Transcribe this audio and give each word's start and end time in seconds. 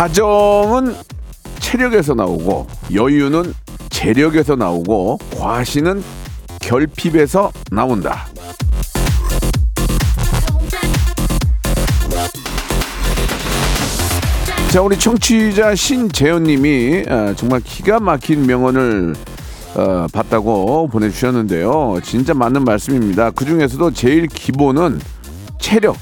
다정은 0.00 0.94
체력에서 1.58 2.14
나오고 2.14 2.66
여유는 2.94 3.52
재력에서 3.90 4.56
나오고 4.56 5.18
과시는 5.36 6.02
결핍에서 6.62 7.52
나온다. 7.70 8.26
자 14.72 14.80
우리 14.80 14.98
청취자 14.98 15.74
신재현님이 15.74 17.04
아, 17.06 17.34
정말 17.36 17.60
기가 17.60 18.00
막힌 18.00 18.46
명언을 18.46 19.14
어, 19.74 20.06
봤다고 20.14 20.88
보내주셨는데요. 20.88 22.00
진짜 22.02 22.32
맞는 22.32 22.64
말씀입니다. 22.64 23.32
그 23.32 23.44
중에서도 23.44 23.90
제일 23.90 24.28
기본은 24.28 24.98
체력, 25.58 25.98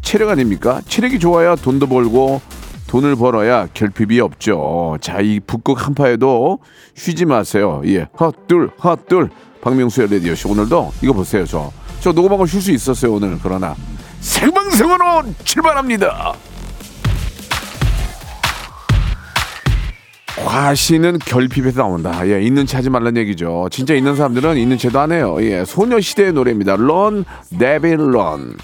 체력 0.00 0.30
아닙니까? 0.30 0.80
체력이 0.88 1.18
좋아야 1.18 1.54
돈도 1.54 1.86
벌고 1.86 2.40
돈을 2.92 3.16
벌어야 3.16 3.68
결핍이 3.72 4.20
없죠. 4.20 4.98
자, 5.00 5.22
이 5.22 5.40
북극 5.40 5.86
한파에도 5.86 6.58
쉬지 6.94 7.24
마세요. 7.24 7.80
예, 7.86 8.06
헛둘, 8.20 8.70
헛둘. 8.84 9.30
박명수의 9.62 10.10
라디오쇼 10.10 10.50
오늘도 10.50 10.92
이거 11.00 11.14
보세요. 11.14 11.46
저, 11.46 11.72
저 12.00 12.12
녹음하고 12.12 12.44
쉴 12.44 12.60
수 12.60 12.70
있었어요 12.70 13.14
오늘. 13.14 13.38
그러나 13.42 13.74
생방송으로 14.20 15.22
출발합니다. 15.42 16.34
과시는 20.44 21.18
결핍에서 21.20 21.80
나온다. 21.80 22.28
예, 22.28 22.42
있는 22.42 22.66
채 22.66 22.76
하지 22.76 22.90
말란 22.90 23.16
얘기죠. 23.16 23.68
진짜 23.70 23.94
있는 23.94 24.16
사람들은 24.16 24.58
있는 24.58 24.76
채도 24.76 25.00
안 25.00 25.12
해요. 25.12 25.38
예, 25.40 25.64
소녀시대의 25.64 26.34
노래입니다. 26.34 26.76
런, 26.76 27.24
데빌 27.58 27.96
런. 27.96 28.54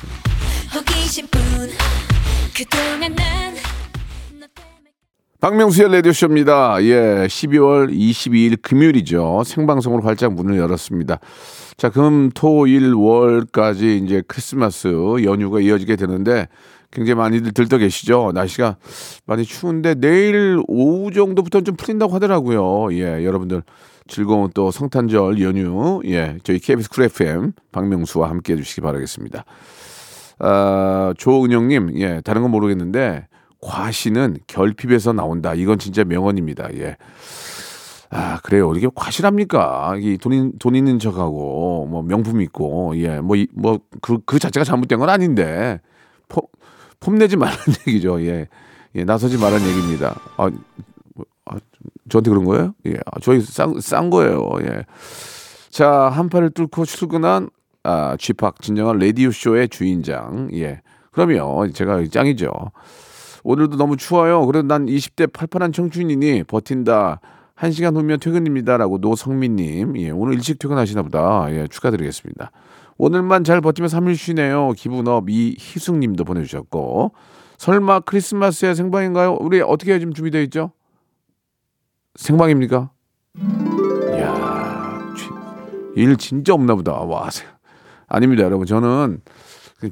박명수의 5.41 5.93
라디오쇼입니다. 5.93 6.83
예, 6.83 7.27
12월 7.29 7.93
22일 7.93 8.61
금요일이죠. 8.61 9.45
생방송으로 9.45 10.03
활짝 10.03 10.35
문을 10.35 10.59
열었습니다. 10.59 11.21
자, 11.77 11.91
금, 11.91 12.31
토, 12.35 12.67
일, 12.67 12.93
월까지 12.93 13.99
이제 13.99 14.21
크리스마스 14.27 14.89
연휴가 15.23 15.61
이어지게 15.61 15.95
되는데 15.95 16.49
굉장히 16.91 17.19
많이들 17.19 17.53
들떠 17.53 17.79
계시죠. 17.79 18.33
날씨가 18.35 18.79
많이 19.27 19.45
추운데 19.45 19.95
내일 19.95 20.61
오후 20.67 21.13
정도부터는 21.13 21.65
좀 21.65 21.77
풀린다고 21.77 22.13
하더라고요. 22.15 22.93
예, 22.95 23.25
여러분들 23.25 23.63
즐거운 24.09 24.51
또 24.55 24.73
성탄절 24.73 25.41
연휴, 25.41 26.01
예, 26.07 26.39
저희 26.43 26.59
KBS 26.59 26.91
쿨 26.91 27.05
FM 27.05 27.53
박명수와 27.71 28.29
함께 28.29 28.55
해주시기 28.55 28.81
바라겠습니다. 28.81 29.45
아, 30.41 31.15
조은영님, 31.17 31.93
예, 32.01 32.23
다른 32.25 32.43
건 32.43 32.51
모르겠는데, 32.51 33.29
과시는 33.61 34.39
결핍에서 34.47 35.13
나온다. 35.13 35.55
이건 35.55 35.79
진짜 35.79 36.05
명언입니다. 36.05 36.73
예. 36.77 36.97
아, 38.11 38.39
그래요. 38.43 38.73
이게 38.75 38.89
과실합니까? 38.95 39.97
이 40.01 40.17
돈 40.19 40.53
돈 40.59 40.75
있는 40.75 40.99
척하고, 40.99 41.87
뭐, 41.91 42.03
명품 42.03 42.41
있고, 42.41 42.95
예, 42.97 43.21
뭐, 43.21 43.37
이, 43.37 43.47
뭐, 43.53 43.81
그, 44.01 44.19
그 44.25 44.39
자체가 44.39 44.65
잘못된 44.65 44.99
건 44.99 45.11
아닌데, 45.11 45.81
폼, 46.29 46.43
폼내지 47.01 47.37
말라는 47.37 47.63
얘기죠. 47.87 48.23
예. 48.23 48.49
예, 48.95 49.05
나서지 49.05 49.37
말라는 49.37 49.67
얘기입니다. 49.69 50.19
아, 50.39 50.49
뭐, 51.15 51.27
아, 51.45 51.57
저한테 52.09 52.31
그런 52.31 52.45
거예요? 52.47 52.75
예. 52.87 52.95
아, 53.07 53.21
저희 53.21 53.41
싼, 53.43 53.79
싼 53.81 54.09
거예요. 54.09 54.53
예. 54.63 54.85
자, 55.71 55.91
한파를 56.09 56.51
뚫고 56.51 56.87
출근한 56.87 57.51
아, 57.83 58.17
쥐팍 58.19 58.63
진정한 58.63 58.99
라디오 58.99 59.31
쇼의 59.31 59.69
주인장. 59.69 60.49
예. 60.55 60.81
그러면 61.13 61.73
제가 61.75 62.03
짱이죠. 62.11 62.51
오늘도 63.45 63.77
너무 63.77 63.97
추워요. 63.97 64.45
그래도 64.47 64.67
난 64.69 64.87
20대 64.87 65.33
팔팔한 65.33 65.73
청춘이니 65.73 66.45
버틴다. 66.45 67.21
한 67.55 67.73
시간 67.73 67.97
후면 67.97 68.21
퇴근입니다라고 68.21 68.99
노성민님. 68.99 69.97
예, 69.99 70.11
오늘 70.11 70.35
일찍 70.35 70.59
퇴근하시나 70.59 71.03
보다. 71.03 71.47
예, 71.51 71.67
축하드리겠습니다. 71.69 72.51
오늘만 72.99 73.45
잘 73.45 73.61
버티면 73.61 73.89
3일 73.89 74.17
쉬네요. 74.17 74.73
기분업 74.77 75.29
이희숙님도 75.31 76.25
보내주셨고. 76.25 77.13
설마 77.57 78.01
크리스마스에 78.01 78.75
생방인가요? 78.75 79.39
우리 79.41 79.61
어떻게 79.61 79.99
지금 79.99 80.15
준비되어 80.15 80.43
있죠? 80.43 80.73
생방입니까? 82.15 82.91
이야, 84.17 85.15
쥐- 85.17 86.01
일 86.01 86.17
진짜 86.17 86.55
없나 86.55 86.75
보다. 86.77 86.93
와, 86.93 87.31
세- 87.31 87.45
아닙니다, 88.07 88.45
여러분. 88.45 88.67
저는 88.67 89.21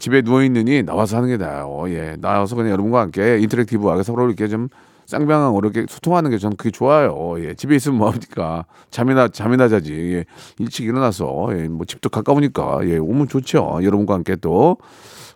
집에 0.01 0.23
누워 0.23 0.43
있느니 0.43 0.83
나와서 0.83 1.17
하는 1.17 1.29
게 1.29 1.37
나아요. 1.37 1.85
예, 1.89 2.17
나와서 2.21 2.57
그냥 2.57 2.73
여러분과 2.73 3.01
함께 3.01 3.39
인터랙티브하게 3.39 4.03
서로 4.03 4.27
이렇게 4.27 4.49
좀 4.49 4.69
쌍방하고 5.07 5.61
이렇게 5.61 5.87
소통하는 5.89 6.31
게 6.31 6.39
저는 6.39 6.57
그게 6.57 6.73
좋아요. 6.73 7.37
예, 7.39 7.55
집에 7.55 7.77
있으면 7.77 7.99
뭐합니까? 7.99 8.67
잠이나 8.91 9.29
잠이나 9.29 9.69
자지. 9.69 9.93
예, 9.93 10.25
일찍 10.59 10.87
일어나서 10.87 11.49
예, 11.53 11.69
뭐 11.69 11.87
집도 11.87 12.09
가까우니까 12.09 12.81
예, 12.89 12.99
오면 12.99 13.29
좋죠. 13.29 13.79
여러분과 13.83 14.15
함께 14.15 14.35
또 14.35 14.79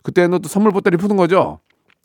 그때는 0.03 0.41
또 0.43 0.49
선물 0.49 0.73
보따리 0.73 0.97
푸는 0.97 1.17
거죠. 1.17 1.61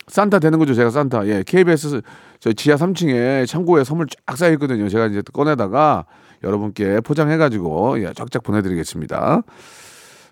산타 0.06 0.38
되는 0.38 0.60
거죠. 0.60 0.74
제가 0.74 0.90
산타. 0.90 1.26
예, 1.26 1.42
KBS 1.44 2.02
저 2.38 2.52
지하 2.52 2.76
3층에 2.76 3.48
창고에 3.48 3.82
선물 3.82 4.06
쫙 4.26 4.36
쌓여 4.36 4.52
있거든요. 4.52 4.88
제가 4.88 5.06
이제 5.06 5.20
또 5.22 5.32
꺼내다가 5.32 6.04
여러분께 6.44 7.00
포장해가지고 7.00 8.02
예, 8.02 8.12
쫙쫙 8.14 8.44
보내드리겠습니다. 8.44 9.42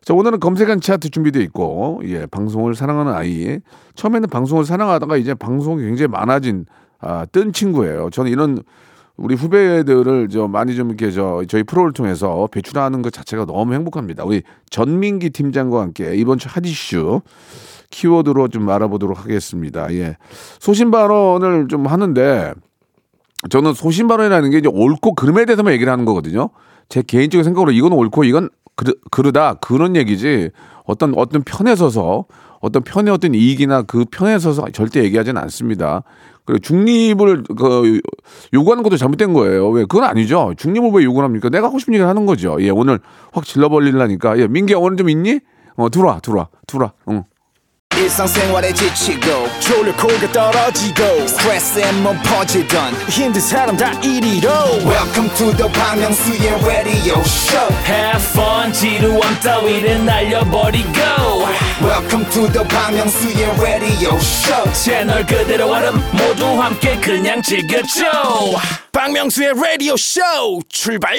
자, 0.05 0.13
오늘은 0.13 0.39
검색한 0.41 0.81
차트 0.81 1.11
준비되어 1.11 1.43
있고, 1.43 2.03
예, 2.05 2.27
방송을 2.27 2.75
사랑하는 2.75 3.13
아이. 3.13 3.59
처음에는 3.95 4.29
방송을 4.29 4.65
사랑하다가 4.65 5.17
이제 5.17 5.35
방송이 5.35 5.83
굉장히 5.83 6.09
많아진, 6.09 6.67
아, 7.01 7.25
뜬 7.27 7.53
친구예요. 7.53 8.11
저는 8.11 8.31
이런 8.31 8.63
우리 9.17 9.35
후배들을 9.35 10.29
저 10.29 10.49
많이 10.49 10.75
좀 10.75 10.89
이렇게 10.89 11.11
저 11.11 11.45
저희 11.47 11.63
프로를 11.63 11.93
통해서 11.93 12.49
배출하는 12.51 13.01
것 13.01 13.13
자체가 13.13 13.47
너무 13.47 13.73
행복합니다. 13.75 14.25
우리 14.25 14.43
전민기 14.71 15.31
팀장과 15.31 15.81
함께 15.81 16.17
이번 16.17 16.39
주 16.39 16.49
핫이슈 16.51 17.21
키워드로 17.91 18.49
좀 18.49 18.69
알아보도록 18.69 19.21
하겠습니다. 19.21 19.93
예. 19.95 20.17
소신 20.59 20.91
발언을 20.91 21.69
좀 21.69 21.87
하는데 21.87 22.53
저는 23.51 23.73
소신 23.75 24.09
발언이라는 24.09 24.51
게 24.51 24.59
이제 24.59 24.69
옳고 24.69 25.15
그름에 25.15 25.45
대해서만 25.45 25.73
얘기를 25.75 25.93
하는 25.93 26.05
거거든요. 26.05 26.51
제 26.89 27.03
개인적인 27.03 27.45
생각으로 27.45 27.71
이건 27.71 27.93
옳고 27.93 28.25
이건 28.25 28.51
그르, 28.77 28.95
그르다 29.11 29.55
그런 29.55 29.97
얘기지 29.97 30.51
어떤 30.85 31.15
어떤 31.17 31.43
편에 31.43 31.77
서서 31.77 32.27
어떤 32.61 32.83
편의 32.83 33.13
어떤 33.13 33.35
이익이나 33.35 33.83
그 33.83 34.05
편에 34.11 34.39
서서 34.39 34.67
절대 34.73 35.03
얘기하지는 35.05 35.41
않습니다. 35.43 36.03
그리고 36.45 36.61
중립을 36.61 37.45
그 37.57 38.01
요구하는 38.53 38.83
것도 38.83 38.97
잘못된 38.97 39.33
거예요. 39.33 39.71
왜 39.71 39.83
그건 39.83 40.05
아니죠. 40.05 40.55
중립을 40.57 40.91
왜 40.93 41.05
요구를 41.05 41.25
합니까? 41.25 41.49
내가 41.49 41.69
하고 41.69 41.79
싶은 41.79 41.95
얘기를 41.95 42.09
하는 42.09 42.27
거죠. 42.27 42.57
예, 42.61 42.71
오늘 42.71 43.01
확 43.33 43.45
질러버리려니까. 43.45 44.39
예, 44.39 44.47
민기야 44.47 44.79
오늘 44.79 44.97
좀 44.97 45.09
있니? 45.09 45.41
어, 45.77 45.91
들어와, 45.91 46.21
들어와, 46.21 46.49
들어와. 46.67 46.93
응. 47.09 47.25
일상생활에 48.00 48.72
지치고, 48.74 49.48
졸려 49.60 49.94
코가 49.98 50.32
떨어지고, 50.32 51.28
스트레스에 51.28 51.92
몸 52.02 52.18
퍼지던, 52.24 52.94
힘든 53.10 53.42
사람 53.42 53.76
다 53.76 53.92
이리로. 54.02 54.50
welcome 54.86 55.30
to 55.36 55.52
the 55.58 55.68
Bang 55.74 56.00
Myung-soo's 56.00 56.66
radio 56.66 57.20
show 57.22 57.68
Have 57.86 58.24
fun 58.32 58.72
지루함 58.72 59.40
따위를 59.42 60.06
날려버리고 60.06 60.94
welcome 61.82 62.26
to 62.32 62.48
the 62.52 62.66
Bang 62.70 62.96
Myung-soo's 62.96 63.60
radio 63.62 64.16
show 64.16 64.74
채널 64.74 65.26
그대로 65.26 65.70
얼음 65.70 65.96
모두 66.14 66.46
함께 66.62 66.96
그냥 67.02 67.42
즐겨줘 67.42 68.06
박명수의 68.94 69.50
radio 69.50 69.96
show 69.96 70.62
출발 70.70 71.18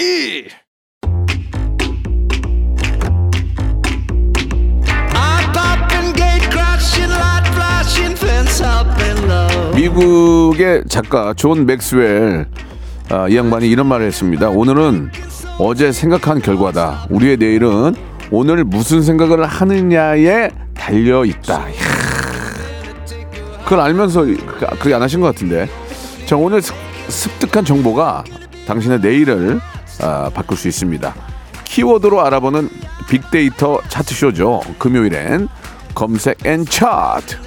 미국의 9.90 10.84
작가 10.90 11.34
존 11.36 11.66
맥스웰 11.68 12.46
아, 13.12 13.28
이 13.30 13.38
양반이 13.38 13.70
이런 13.70 13.86
말을 13.86 14.08
했습니다. 14.08 14.50
오늘은 14.50 15.12
어제 15.60 15.92
생각한 15.92 16.42
결과다. 16.42 17.06
우리의 17.12 17.38
내일은 17.38 17.94
오늘 18.32 18.64
무슨 18.64 19.04
생각을 19.04 19.46
하느냐에 19.46 20.50
달려 20.74 21.24
있다. 21.24 21.66
그걸 23.64 23.80
알면서 23.80 24.22
그- 24.24 24.38
그게 24.80 24.96
안 24.96 25.04
하신 25.04 25.20
것 25.22 25.28
같은데. 25.28 25.70
자, 26.26 26.36
오늘 26.36 26.64
습- 26.64 26.76
습득한 27.08 27.64
정보가 27.64 28.24
당신의 28.68 29.00
내일을 29.02 29.60
아, 30.02 30.32
바꿀 30.34 30.58
수 30.58 30.68
있습니다. 30.68 31.14
키워드로 31.64 32.26
알아보는 32.26 32.70
빅데이터 33.08 33.80
차트쇼죠. 33.88 34.62
금요일엔 34.80 35.48
검색 35.94 36.44
N 36.46 36.66
차트. 36.66 37.38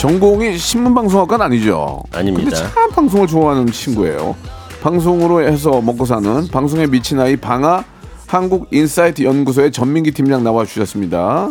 전공이 0.00 0.56
신문방송학과는 0.56 1.44
아니죠. 1.44 2.02
아닙니다. 2.10 2.50
근데 2.50 2.56
참 2.56 2.90
방송을 2.90 3.26
좋아하는 3.26 3.66
친구예요. 3.66 4.34
방송으로 4.82 5.42
해서 5.42 5.82
먹고 5.82 6.06
사는 6.06 6.48
방송에 6.48 6.86
미친 6.86 7.20
아이 7.20 7.36
방아 7.36 7.84
한국인사이트 8.26 9.24
연구소의 9.24 9.72
전민기 9.72 10.12
팀장 10.12 10.42
나와 10.42 10.64
주셨습니다. 10.64 11.50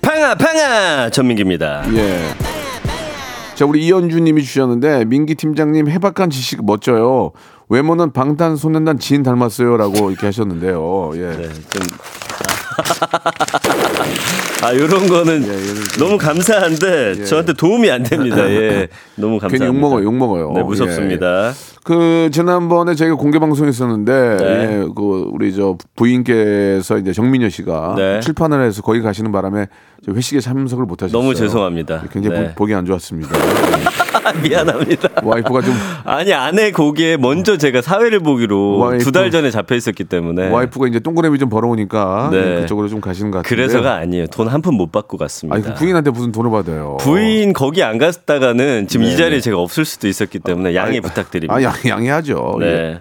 팡아 0.00 0.34
팡아 0.34 1.10
전민기입니다. 1.10 1.84
예. 1.92 2.22
자, 3.54 3.66
우리 3.66 3.84
이현주님이 3.84 4.44
주셨는데 4.44 5.04
민기 5.04 5.34
팀장님 5.34 5.90
해박한 5.90 6.30
지식 6.30 6.64
멋져요. 6.64 7.32
외모는 7.68 8.14
방탄소년단 8.14 8.98
지인 8.98 9.22
닮았어요라고 9.22 10.10
이렇게 10.10 10.24
하셨는데요. 10.24 11.10
예. 11.16 11.36
네, 11.36 11.48
좀. 11.68 11.82
아, 14.62 14.74
요런 14.74 15.06
거는 15.08 15.42
예, 15.42 15.98
너무 15.98 16.18
감사한데 16.18 17.24
저한테 17.24 17.54
도움이 17.54 17.90
안 17.90 18.02
됩니다. 18.02 18.38
예. 18.50 18.88
너무 19.16 19.38
감사합니다. 19.38 19.48
괜히 19.64 19.66
욕 19.66 19.80
먹어요, 19.80 20.04
욕 20.04 20.14
먹어요. 20.14 20.52
네, 20.54 20.62
무섭습니다. 20.62 21.52
그 21.82 22.28
지난번에 22.30 22.94
저희가 22.94 23.14
공개 23.16 23.38
방송했었는데 23.38 24.36
네. 24.38 24.44
예, 24.44 24.86
그 24.94 25.30
우리 25.32 25.54
저 25.54 25.76
부인께서 25.96 26.98
이제 26.98 27.12
정민여 27.14 27.48
씨가 27.48 27.94
네. 27.96 28.20
출판을 28.20 28.62
해서 28.66 28.82
거기 28.82 29.00
가시는 29.00 29.32
바람에 29.32 29.66
저 30.04 30.12
회식에 30.12 30.40
참석을 30.40 30.84
못 30.84 31.02
하셨어요. 31.02 31.20
너무 31.22 31.34
죄송합니다. 31.34 32.04
굉장히 32.12 32.38
네. 32.38 32.48
보- 32.48 32.54
보기 32.56 32.74
안 32.74 32.84
좋았습니다. 32.84 33.30
미안합니다. 34.42 35.08
와이프가 35.22 35.62
좀 35.62 35.74
아니 36.04 36.32
아내 36.34 36.70
거기에 36.70 37.16
먼저 37.16 37.56
제가 37.56 37.80
사회를 37.82 38.20
보기로. 38.20 38.98
두 39.00 39.10
달 39.10 39.30
전에 39.30 39.50
잡혀 39.50 39.74
있었기 39.74 40.04
때문에 40.04 40.50
와이프가 40.50 40.86
이제 40.86 41.00
동그라미 41.00 41.38
좀 41.38 41.48
벌어오니까 41.48 42.28
네. 42.30 42.60
그쪽으로 42.60 42.88
좀 42.88 43.00
가시는 43.00 43.30
것 43.30 43.38
같은데. 43.42 43.56
그래서 43.56 43.80
가 43.90 43.96
아니에요. 43.96 44.26
돈 44.28 44.48
한 44.48 44.62
푼 44.62 44.74
못 44.74 44.92
받고 44.92 45.16
갔습니다. 45.16 45.54
아니 45.56 45.64
그 45.64 45.74
부인한테 45.74 46.10
무슨 46.10 46.32
돈을 46.32 46.50
받아요? 46.50 46.96
부인 47.00 47.52
거기 47.52 47.82
안 47.82 47.98
갔다가는 47.98 48.86
지금 48.88 49.04
이 49.06 49.10
네, 49.10 49.16
자리에 49.16 49.38
네. 49.38 49.40
제가 49.40 49.58
없을 49.58 49.84
수도 49.84 50.06
있었기 50.08 50.38
때문에 50.40 50.74
양해 50.74 50.90
아니, 50.90 51.00
부탁드립니다. 51.00 51.54
아 51.54 51.62
양, 51.62 51.74
양해하죠. 51.86 52.58
예. 52.62 52.64
네. 52.64 53.00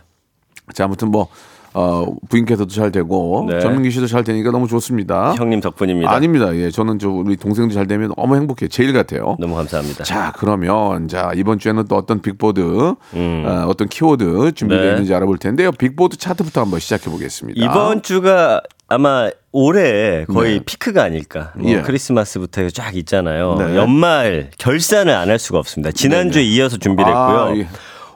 자 0.73 0.85
아무튼 0.85 1.09
뭐 1.09 1.27
어, 1.75 2.07
부인께서도 2.29 2.71
잘 2.73 2.91
되고 2.91 3.45
네. 3.47 3.59
전민기 3.59 3.91
씨도 3.91 4.07
잘 4.07 4.23
되니까 4.23 4.49
너무 4.49 4.67
좋습니다. 4.67 5.33
형님 5.37 5.59
덕분입니다. 5.61 6.11
아닙니다. 6.11 6.55
예, 6.55 6.71
저는 6.71 6.97
저 6.97 7.09
우리 7.09 7.37
동생도 7.37 7.75
잘 7.75 7.85
되면 7.85 8.11
너무 8.17 8.35
행복해요. 8.35 8.67
제일 8.69 8.91
같아요. 8.91 9.37
너무 9.39 9.55
감사합니다. 9.55 10.03
자 10.03 10.33
그러면 10.37 11.07
자 11.07 11.31
이번 11.35 11.59
주에는 11.59 11.85
또 11.87 11.95
어떤 11.95 12.21
빌보드 12.21 12.95
음. 13.13 13.43
어, 13.47 13.65
어떤 13.67 13.87
키워드 13.87 14.53
준비되어 14.53 14.83
네. 14.83 14.89
있는지 14.91 15.13
알아볼 15.13 15.37
텐데요. 15.37 15.71
빌보드 15.71 16.17
차트부터 16.17 16.61
한번 16.61 16.79
시작해 16.79 17.09
보겠습니다. 17.11 17.63
이번 17.63 18.01
주가 18.01 18.61
아마 18.89 19.29
올해 19.51 20.25
거의 20.25 20.57
네. 20.59 20.63
피크가 20.65 21.03
아닐까. 21.03 21.53
뭐 21.55 21.71
예. 21.71 21.81
크리스마스부터 21.81 22.69
쫙 22.69 22.95
있잖아요. 22.95 23.55
네. 23.55 23.75
연말 23.75 24.49
결산을 24.57 25.13
안 25.13 25.29
할 25.29 25.37
수가 25.39 25.59
없습니다. 25.59 25.91
지난주에 25.91 26.41
이어서 26.43 26.77
준비를 26.77 27.11
아, 27.13 27.47
했고요. 27.47 27.61
예. 27.61 27.67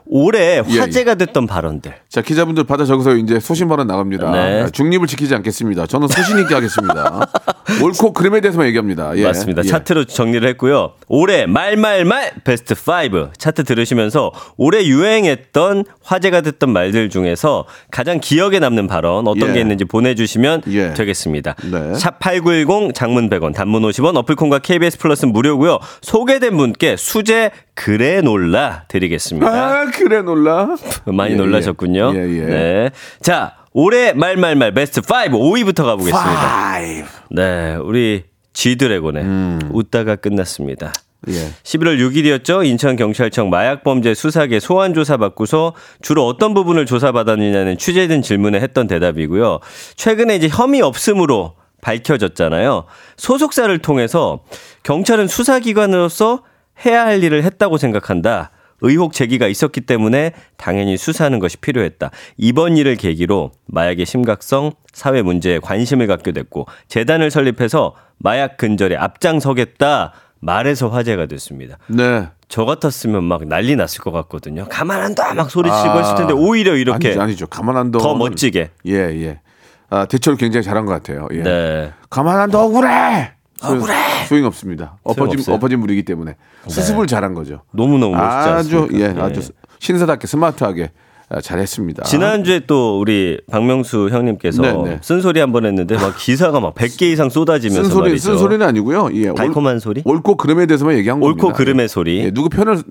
올해 0.06 0.62
예. 0.68 0.78
화제가 0.78 1.14
됐던 1.14 1.46
발언들. 1.46 1.94
자 2.08 2.20
기자분들 2.20 2.64
받아 2.64 2.84
적어서 2.84 3.16
이제 3.16 3.40
소신 3.40 3.68
발언 3.68 3.86
나갑니다. 3.86 4.30
네. 4.30 4.62
아, 4.62 4.68
중립을 4.68 5.06
지키지 5.06 5.34
않겠습니다. 5.34 5.86
저는 5.86 6.08
소신 6.08 6.38
있게 6.40 6.54
하겠습니다. 6.54 7.26
옳고 7.82 8.12
그름에 8.12 8.40
대해서만 8.40 8.66
얘기합니다. 8.68 9.16
예. 9.16 9.24
맞습니다. 9.24 9.62
예. 9.64 9.68
차트로 9.68 10.04
정리를 10.04 10.46
했고요. 10.50 10.92
올해 11.08 11.46
말말말 11.46 12.32
베스트 12.44 12.74
5 12.74 13.32
차트 13.38 13.64
들으시면서 13.64 14.32
올해 14.56 14.84
유행했던 14.84 15.84
화제가 16.02 16.42
됐던 16.42 16.70
말들 16.70 17.08
중에서 17.08 17.64
가장 17.90 18.20
기억에 18.20 18.58
남는 18.58 18.86
발언 18.86 19.26
어떤 19.26 19.50
예. 19.50 19.52
게 19.54 19.60
있는지 19.60 19.84
보내주시면 19.84 20.62
예. 20.68 20.92
되겠습니다. 20.94 21.54
네. 21.64 21.92
샵8910 21.92 22.94
장문 22.94 23.30
100원 23.30 23.54
단문 23.54 23.82
50원 23.82 24.16
어플콘과 24.18 24.58
KBS 24.58 24.98
플러스 24.98 25.24
무료고요. 25.26 25.78
소개된 26.02 26.56
분께 26.56 26.96
수제 26.96 27.50
그래 27.74 28.20
놀라 28.20 28.84
드리겠습니다. 28.88 29.48
아 29.48 29.90
그래 29.90 30.22
놀라. 30.22 30.76
많이 31.06 31.32
예, 31.32 31.36
놀라셨군요. 31.36 32.12
예, 32.14 32.18
예. 32.18 32.44
네. 32.46 32.90
자, 33.20 33.56
올해 33.72 34.12
말말말 34.12 34.72
베스트 34.72 35.00
5 35.00 35.02
5위부터 35.02 35.84
가보겠습니다. 35.84 36.70
Five. 36.70 37.08
네, 37.30 37.74
우리 37.76 38.24
G드래곤의 38.52 39.22
음. 39.24 39.60
웃다가 39.72 40.16
끝났습니다. 40.16 40.92
예. 41.28 41.32
11월 41.62 41.98
6일이었죠. 41.98 42.64
인천경찰청 42.64 43.50
마약범죄 43.50 44.14
수사계 44.14 44.60
소환조사 44.60 45.16
받고서 45.16 45.74
주로 46.02 46.26
어떤 46.26 46.54
부분을 46.54 46.86
조사받았느냐는 46.86 47.78
취재진 47.78 48.22
질문에 48.22 48.60
했던 48.60 48.86
대답이고요. 48.86 49.60
최근에 49.96 50.36
이제 50.36 50.48
혐의 50.48 50.82
없음으로 50.82 51.54
밝혀졌잖아요. 51.80 52.84
소속사를 53.16 53.76
통해서 53.78 54.40
경찰은 54.82 55.28
수사기관으로서 55.28 56.42
해야 56.84 57.04
할 57.06 57.22
일을 57.22 57.44
했다고 57.44 57.78
생각한다. 57.78 58.50
의혹 58.80 59.12
제기가 59.12 59.46
있었기 59.46 59.82
때문에 59.82 60.32
당연히 60.56 60.96
수사하는 60.96 61.38
것이 61.38 61.56
필요했다. 61.56 62.10
이번 62.36 62.76
일을 62.76 62.96
계기로 62.96 63.52
마약의 63.66 64.04
심각성, 64.04 64.72
사회 64.92 65.22
문제에 65.22 65.58
관심을 65.58 66.06
갖게 66.06 66.32
됐고 66.32 66.66
재단을 66.88 67.30
설립해서 67.30 67.94
마약 68.18 68.56
근절에 68.58 68.96
앞장서겠다 68.96 70.12
말해서 70.40 70.88
화제가 70.88 71.26
됐습니다. 71.26 71.78
네. 71.86 72.28
저 72.48 72.66
같았으면 72.66 73.24
막 73.24 73.46
난리 73.46 73.74
났을 73.76 74.02
것 74.02 74.12
같거든요. 74.12 74.66
가만 74.68 75.00
안 75.00 75.14
둬 75.14 75.22
막 75.34 75.50
소리치고 75.50 75.78
아. 75.78 75.98
했을 75.98 76.16
텐데 76.16 76.34
오히려 76.34 76.76
이렇게 76.76 77.08
아니죠, 77.08 77.22
아니죠. 77.22 77.46
가만 77.46 77.76
안 77.78 77.90
둬. 77.90 77.98
더 77.98 78.14
멋지게. 78.14 78.70
예, 78.86 78.92
예. 78.92 79.40
아, 79.88 80.04
대처를 80.04 80.36
굉장히 80.36 80.62
잘한 80.64 80.84
것 80.84 80.92
같아요. 80.92 81.26
예. 81.32 81.42
네. 81.42 81.92
가만 82.10 82.38
안 82.38 82.50
둬, 82.50 82.60
억울해! 82.64 83.32
억울해! 83.72 83.94
소용 84.28 84.46
없습니다. 84.46 84.96
엎어진, 85.02 85.38
없어요. 85.38 85.56
엎어진 85.56 85.80
물이기 85.80 86.02
때문에. 86.04 86.36
수습을 86.68 87.06
잘한 87.06 87.34
거죠. 87.34 87.62
너무 87.72 87.98
너무 87.98 88.16
멋있지 88.16 88.48
아주, 88.48 88.78
않습니까? 88.82 88.98
예, 88.98 89.20
아주 89.22 89.40
신사답게 89.78 90.26
스마트하게 90.26 90.90
아, 91.30 91.40
잘했습니다. 91.40 92.02
지난주에 92.04 92.60
또 92.66 93.00
우리 93.00 93.40
박명수 93.50 94.08
형님께서 94.10 94.60
네, 94.62 94.72
네. 94.84 94.98
쓴소리 95.02 95.40
한 95.40 95.52
번 95.52 95.64
했는데 95.64 95.96
막 95.96 96.14
기사가 96.18 96.60
막 96.60 96.74
100개 96.74 97.02
이상 97.12 97.30
쏟아지면서 97.30 97.84
쓴소리, 97.84 98.08
말이죠. 98.10 98.30
쓴소리는 98.32 98.64
아니고요. 98.66 99.08
예. 99.14 99.28
올- 99.30 99.34
달콤한 99.34 99.78
소리? 99.78 100.02
옳고 100.04 100.36
그름에 100.36 100.66
대해서만 100.66 100.96
얘기한 100.98 101.20
겁니다. 101.20 101.44
옳고 101.46 101.56
그름의 101.56 101.88
소리. 101.88 102.18
예, 102.24 102.30
누구 102.30 102.50
편을 102.50 102.82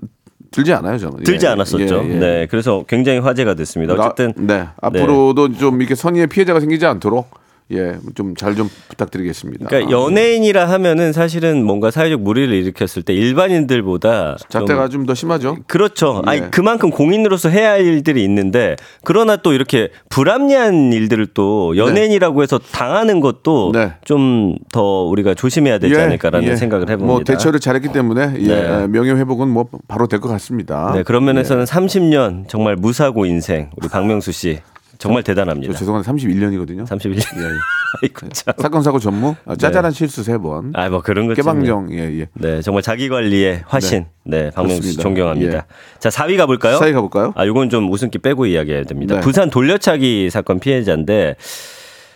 들지 0.50 0.72
않아요, 0.72 0.98
저는. 0.98 1.20
예, 1.20 1.22
들지 1.24 1.46
않았었죠. 1.46 2.04
예, 2.04 2.08
예. 2.10 2.14
네. 2.18 2.46
그래서 2.50 2.84
굉장히 2.88 3.18
화제가 3.20 3.54
됐습니다. 3.54 3.94
어쨌든 3.94 4.32
나- 4.46 4.54
네. 4.56 4.68
앞으로도 4.82 5.52
좀 5.54 5.80
이렇게 5.80 5.94
선의의 5.94 6.26
피해자가 6.26 6.58
생기지 6.60 6.86
않도록 6.86 7.28
예, 7.72 7.96
좀잘좀 8.14 8.68
부탁드리겠습니다. 8.90 9.66
그러니까 9.68 9.90
연예인이라 9.90 10.68
하면은 10.68 11.12
사실은 11.14 11.64
뭔가 11.64 11.90
사회적 11.90 12.20
무리를 12.20 12.52
일으켰을 12.52 13.02
때 13.02 13.14
일반인들보다 13.14 14.36
좀 14.36 14.48
잣대가 14.50 14.88
좀 14.88 15.06
더 15.06 15.14
심하죠. 15.14 15.56
그렇죠. 15.66 16.22
예. 16.26 16.30
아니 16.30 16.50
그만큼 16.50 16.90
공인으로서 16.90 17.48
해야 17.48 17.72
할 17.72 17.84
일들이 17.84 18.22
있는데 18.24 18.76
그러나 19.02 19.36
또 19.36 19.52
이렇게 19.52 19.90
불합리한 20.10 20.92
일들을 20.92 21.28
또 21.34 21.76
연예인이라고 21.76 22.42
해서 22.42 22.58
당하는 22.58 23.20
것도 23.20 23.72
네. 23.72 23.92
좀더 24.04 25.02
우리가 25.04 25.34
조심해야 25.34 25.78
되지 25.78 25.94
않을까라는 25.98 26.56
생각을 26.56 26.88
해봅니다. 26.90 27.06
뭐 27.06 27.22
대처를 27.24 27.60
잘했기 27.60 27.92
때문에 27.92 28.34
예, 28.40 28.46
네. 28.46 28.86
명예 28.88 29.10
회복은 29.12 29.48
뭐 29.48 29.68
바로 29.88 30.06
될 30.06 30.20
것 30.20 30.28
같습니다. 30.28 30.92
네, 30.94 31.02
그런 31.02 31.22
예. 31.22 31.26
면에서는 31.26 31.64
30년 31.64 32.48
정말 32.48 32.76
무사고 32.76 33.26
인생 33.26 33.70
우리 33.76 33.88
박명수 33.88 34.32
씨 34.32 34.60
정말 34.98 35.22
저 35.22 35.32
대단합니다. 35.32 35.74
죄송한데 35.74 36.10
31년이거든요. 36.10 36.86
31년. 36.86 37.38
예, 37.38 37.44
예. 37.44 37.48
아이고 38.02 38.28
참. 38.32 38.54
사건 38.58 38.82
사고 38.82 38.98
전무 38.98 39.34
아, 39.46 39.56
짜잘한 39.56 39.92
실수 39.92 40.22
세 40.22 40.38
번. 40.38 40.72
아, 40.74 40.88
뭐 40.88 41.00
그런 41.00 41.26
것 41.26 41.34
깨방정 41.34 41.92
예, 41.92 42.20
예. 42.20 42.26
네, 42.34 42.60
정말 42.62 42.82
자기 42.82 43.08
관리의 43.08 43.62
화신. 43.66 44.06
네, 44.24 44.50
박명수 44.50 44.82
씨. 44.92 44.96
존경합니다. 44.96 45.56
예. 45.58 45.62
자, 45.98 46.08
4위 46.08 46.36
가볼까요? 46.36 46.78
사위 46.78 46.92
가볼까요? 46.92 47.32
아, 47.36 47.46
요건 47.46 47.70
좀 47.70 47.90
웃음기 47.90 48.18
빼고 48.18 48.46
이야기해야 48.46 48.84
됩니다. 48.84 49.16
네. 49.16 49.20
부산 49.20 49.50
돌려차기 49.50 50.30
사건 50.30 50.58
피해자인데 50.60 51.36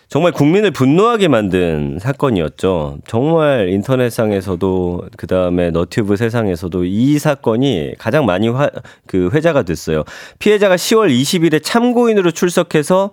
정말 0.08 0.32
국민을 0.32 0.70
분노하게 0.70 1.28
만든 1.28 1.98
사건이었죠. 2.00 2.98
정말 3.06 3.68
인터넷상에서도 3.68 5.08
그 5.18 5.26
다음에 5.26 5.70
너튜브 5.70 6.16
세상에서도 6.16 6.84
이 6.86 7.18
사건이 7.18 7.94
가장 7.98 8.24
많이 8.24 8.48
화, 8.48 8.70
그 9.06 9.28
회자가 9.34 9.64
됐어요. 9.64 10.04
피해자가 10.38 10.76
10월 10.76 11.10
20일에 11.10 11.62
참고인으로 11.62 12.30
출석해서 12.30 13.10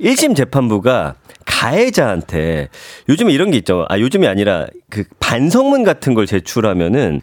1심 0.00 0.36
재판부가 0.36 1.16
가해자한테 1.44 2.68
요즘에 3.08 3.32
이런 3.32 3.50
게 3.50 3.56
있죠. 3.58 3.84
아, 3.88 3.98
요즘이 3.98 4.28
아니라 4.28 4.66
그 4.90 5.02
반성문 5.18 5.82
같은 5.82 6.14
걸 6.14 6.26
제출하면은 6.26 7.20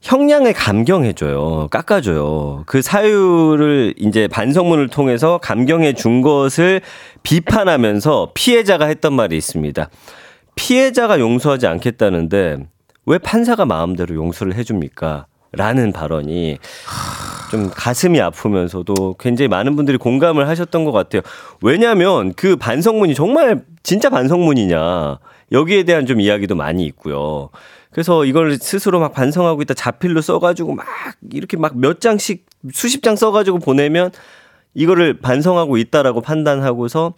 형량을 0.00 0.54
감경해줘요. 0.54 1.68
깎아줘요. 1.70 2.64
그 2.66 2.80
사유를 2.80 3.94
이제 3.98 4.28
반성문을 4.28 4.88
통해서 4.88 5.38
감경해 5.38 5.92
준 5.92 6.22
것을 6.22 6.80
비판하면서 7.22 8.32
피해자가 8.34 8.86
했던 8.86 9.12
말이 9.12 9.36
있습니다. 9.36 9.88
피해자가 10.54 11.20
용서하지 11.20 11.66
않겠다는데 11.66 12.58
왜 13.06 13.18
판사가 13.18 13.66
마음대로 13.66 14.14
용서를 14.14 14.54
해줍니까? 14.54 15.26
라는 15.52 15.92
발언이 15.92 16.58
좀 17.50 17.70
가슴이 17.74 18.20
아프면서도 18.20 19.16
굉장히 19.18 19.48
많은 19.48 19.74
분들이 19.74 19.98
공감을 19.98 20.46
하셨던 20.48 20.84
것 20.84 20.92
같아요. 20.92 21.22
왜냐하면 21.60 22.32
그 22.34 22.54
반성문이 22.56 23.14
정말 23.14 23.64
진짜 23.82 24.10
반성문이냐 24.10 25.18
여기에 25.50 25.82
대한 25.82 26.06
좀 26.06 26.20
이야기도 26.20 26.54
많이 26.54 26.84
있고요. 26.86 27.50
그래서 27.90 28.24
이걸 28.24 28.56
스스로 28.56 29.00
막 29.00 29.12
반성하고 29.12 29.62
있다 29.62 29.74
자필로 29.74 30.20
써가지고 30.20 30.74
막 30.74 30.86
이렇게 31.32 31.56
막 31.56 31.74
몇 31.74 32.00
장씩 32.00 32.46
수십 32.72 33.02
장 33.02 33.16
써가지고 33.16 33.58
보내면 33.58 34.10
이거를 34.74 35.18
반성하고 35.20 35.76
있다라고 35.76 36.20
판단하고서 36.20 37.14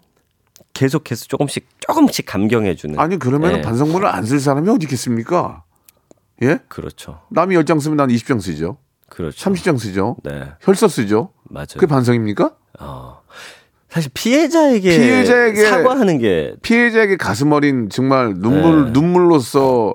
계속해서 0.72 1.26
조금씩 1.26 1.66
조금씩 1.80 2.24
감경해주는. 2.26 2.98
아니 2.98 3.18
그러면 3.18 3.54
네. 3.54 3.60
반성문을 3.60 4.06
안 4.06 4.24
쓸 4.24 4.40
사람이 4.40 4.68
어디 4.70 4.84
있겠습니까? 4.84 5.64
예? 6.42 6.58
그렇죠. 6.68 7.20
남이 7.30 7.54
10장 7.56 7.80
쓰면 7.80 7.96
난 7.98 8.08
20장 8.08 8.40
쓰죠. 8.40 8.78
그렇죠. 9.10 9.50
30장 9.50 9.78
쓰죠. 9.78 10.16
네, 10.24 10.44
혈서 10.62 10.88
쓰죠. 10.88 11.32
맞아요. 11.44 11.66
그게 11.74 11.86
반성입니까? 11.86 12.52
어. 12.80 13.20
사실 13.90 14.10
피해자에게, 14.14 14.88
피해자에게 14.98 15.66
사과하는 15.66 16.16
게 16.18 16.54
피해자에게 16.62 17.18
가슴 17.18 17.52
어린 17.52 17.90
정말 17.90 18.32
눈물 18.38 18.86
네. 18.86 18.90
눈물로써 18.92 19.94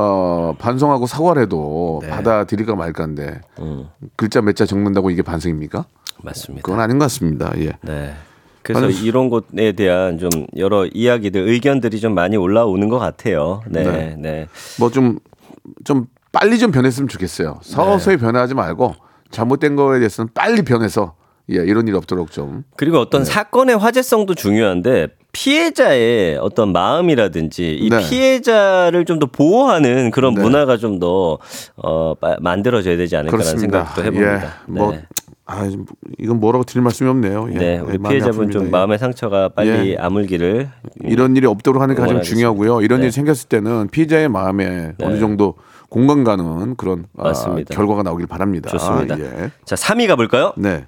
어, 0.00 0.54
반성하고 0.58 1.06
사과를 1.08 1.42
해도 1.42 1.98
네. 2.02 2.08
받아들일까 2.08 2.76
말까인데 2.76 3.40
음, 3.58 3.88
글자 4.14 4.40
몇 4.40 4.54
자 4.54 4.64
적는다고 4.64 5.10
이게 5.10 5.22
반성입니까? 5.22 5.86
맞습니다. 6.22 6.62
그건 6.62 6.80
아닌 6.80 6.98
것 6.98 7.06
같습니다. 7.06 7.52
예. 7.58 7.72
네. 7.82 8.14
그래서 8.62 8.86
아니, 8.86 8.94
이런 9.00 9.28
것에 9.28 9.72
대한 9.72 10.18
좀 10.18 10.30
여러 10.56 10.86
이야기들, 10.86 11.40
의견들이 11.48 11.98
좀 12.00 12.14
많이 12.14 12.36
올라오는 12.36 12.88
것 12.88 12.98
같아요. 12.98 13.62
네, 13.66 13.82
네. 13.82 14.16
네. 14.18 14.48
뭐좀좀 14.78 16.06
빨리 16.30 16.58
좀 16.58 16.70
변했으면 16.70 17.08
좋겠어요. 17.08 17.58
서서히 17.62 18.16
네. 18.16 18.22
변화하지 18.22 18.54
말고 18.54 18.94
잘못된 19.30 19.74
거에 19.76 19.98
대해서는 19.98 20.30
빨리 20.34 20.62
변해서 20.62 21.14
예, 21.50 21.56
이런 21.56 21.88
일 21.88 21.94
없도록 21.96 22.30
좀 22.30 22.62
그리고 22.76 22.98
어떤 22.98 23.22
네. 23.24 23.30
사건의 23.30 23.76
화제성도 23.78 24.34
중요한데 24.34 25.08
피해자의 25.32 26.36
어떤 26.38 26.72
마음이라든지 26.72 27.76
이 27.76 27.90
네. 27.90 27.98
피해자를 28.08 29.04
좀 29.04 29.18
더 29.18 29.26
보호하는 29.26 30.10
그런 30.10 30.34
네. 30.34 30.42
문화가 30.42 30.76
좀 30.76 30.98
더 31.00 31.38
어, 31.76 32.14
빠- 32.14 32.36
만들어져야 32.40 32.96
되지 32.96 33.16
않을까라는. 33.16 33.58
생각도 33.58 34.02
해봅니다. 34.04 34.42
예. 34.44 34.48
뭐 34.72 34.92
네. 34.92 35.04
아, 35.44 35.68
좀 35.68 35.86
이건 36.18 36.40
뭐라고 36.40 36.64
드릴 36.64 36.82
말씀이 36.82 37.08
없네요. 37.10 37.48
예. 37.52 37.54
네, 37.58 37.64
예, 37.76 37.78
우리 37.78 37.98
피해자분 37.98 38.50
좀. 38.50 38.66
예. 38.66 38.70
마음의 38.70 38.98
상처가 38.98 39.48
빨리 39.48 39.92
예. 39.92 39.96
아물기를 39.96 40.68
이런 41.02 41.36
일이 41.36 41.46
없도록 41.46 41.80
하는 41.82 41.94
게 41.94 42.00
가장. 42.00 42.22
중요하고요. 42.22 42.82
이런 42.82 43.00
네. 43.00 43.06
일이 43.06 43.12
생겼을 43.12 43.48
때는 43.48 43.88
피해자의 43.88 44.28
마음에 44.28 44.92
어느 45.02 45.18
정도 45.18 45.54
공감 45.88 46.22
가는 46.24 46.76
그런 46.76 47.06
아, 47.16 47.24
맞습니다. 47.24 47.74
결과가 47.74 48.02
나오길 48.02 48.26
바랍니다. 48.26 48.70
좋습니다. 48.70 49.18
예. 49.18 49.50
자, 49.64 49.74
3위 49.76 50.06
가볼까요? 50.06 50.52
네. 50.56 50.86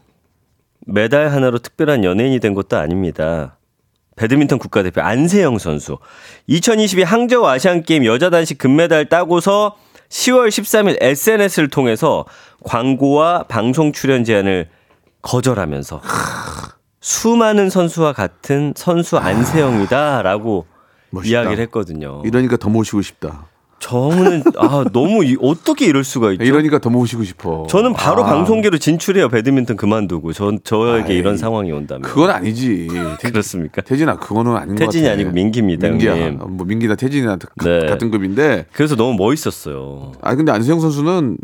메달 0.87 1.28
하나로 1.28 1.59
특별한 1.59 2.04
연예인이 2.04 2.38
된 2.40 2.54
것도 2.54 2.76
아닙니다. 2.76 3.56
배드민턴 4.21 4.59
국가대표 4.59 5.00
안세영 5.00 5.57
선수. 5.57 5.97
2022 6.47 7.05
항저우 7.05 7.47
아시안게임 7.47 8.05
여자 8.05 8.29
단식 8.29 8.59
금메달 8.59 9.09
따고서 9.09 9.77
10월 10.11 10.49
13일 10.49 10.99
SNS를 11.00 11.71
통해서 11.71 12.27
광고와 12.62 13.45
방송 13.45 13.93
출연 13.93 14.25
제안을 14.25 14.69
거절하면서 15.23 16.03
수많은 17.00 17.71
선수와 17.71 18.12
같은 18.12 18.75
선수 18.77 19.17
안세영이다라고 19.17 20.67
멋있다. 21.09 21.33
이야기를 21.33 21.62
했거든요. 21.65 22.21
이러니까 22.27 22.59
더 22.59 22.69
모시고 22.69 23.00
싶다. 23.00 23.47
저는 23.81 24.43
아 24.59 24.85
너무 24.93 25.25
이- 25.25 25.37
어떻게 25.41 25.87
이럴 25.87 26.05
수가 26.05 26.33
있죠? 26.33 26.45
이러니까 26.45 26.79
더 26.79 26.91
모시고 26.91 27.25
싶어. 27.25 27.67
저는 27.69 27.95
바로 27.95 28.23
아, 28.25 28.27
방송계로 28.27 28.79
진출해요. 28.79 29.29
배드민턴 29.31 29.77
그만두고 29.77 30.33
전 30.33 30.61
저에게 30.63 31.15
아이, 31.15 31.19
이런 31.19 31.37
상황이 31.39 31.73
온다면. 31.73 32.03
그건 32.03 32.31
아니지. 32.31 32.89
태- 33.21 33.31
그렇습니까? 33.31 33.81
태진아 33.81 34.17
그거는 34.19 34.53
아닌 34.55 34.75
것 34.77 34.81
같아. 34.81 34.85
태진이 34.93 35.09
아니고 35.09 35.31
민기입니다, 35.33 35.89
민기야. 35.89 36.13
형님. 36.13 36.39
뭐 36.57 36.67
민기나 36.67 36.95
태진이나 36.95 37.37
가- 37.39 37.49
네. 37.65 37.87
같은 37.87 38.11
급인데. 38.11 38.67
그래서 38.73 38.95
너무 38.97 39.15
멋있었어요. 39.17 40.13
아 40.21 40.35
근데 40.35 40.53
안세영 40.53 40.79
선수는 40.81 41.39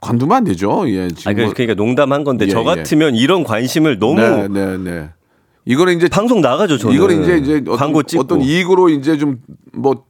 관두면 0.00 0.36
안 0.36 0.44
되죠. 0.44 0.84
예, 0.88 1.08
지금 1.08 1.32
아 1.32 1.34
뭐- 1.44 1.52
그러니까 1.54 1.74
농담한 1.74 2.22
건데 2.22 2.44
예, 2.44 2.50
저 2.50 2.60
예. 2.60 2.64
같으면 2.64 3.14
이런 3.16 3.42
관심을 3.44 3.98
너무 3.98 4.20
네, 4.20 4.46
네, 4.48 4.76
네. 4.76 5.08
이거는 5.68 5.96
이제 5.96 6.08
방송 6.08 6.40
나가죠 6.40 6.78
저는. 6.78 6.96
이걸 6.96 7.12
이제 7.12 7.36
이제 7.36 7.56
어떤, 7.66 7.76
광고 7.76 8.02
찍고 8.02 8.22
어떤 8.24 8.40
이익으로 8.40 8.88
이제 8.88 9.16
좀 9.18 9.38
뭐 9.74 10.04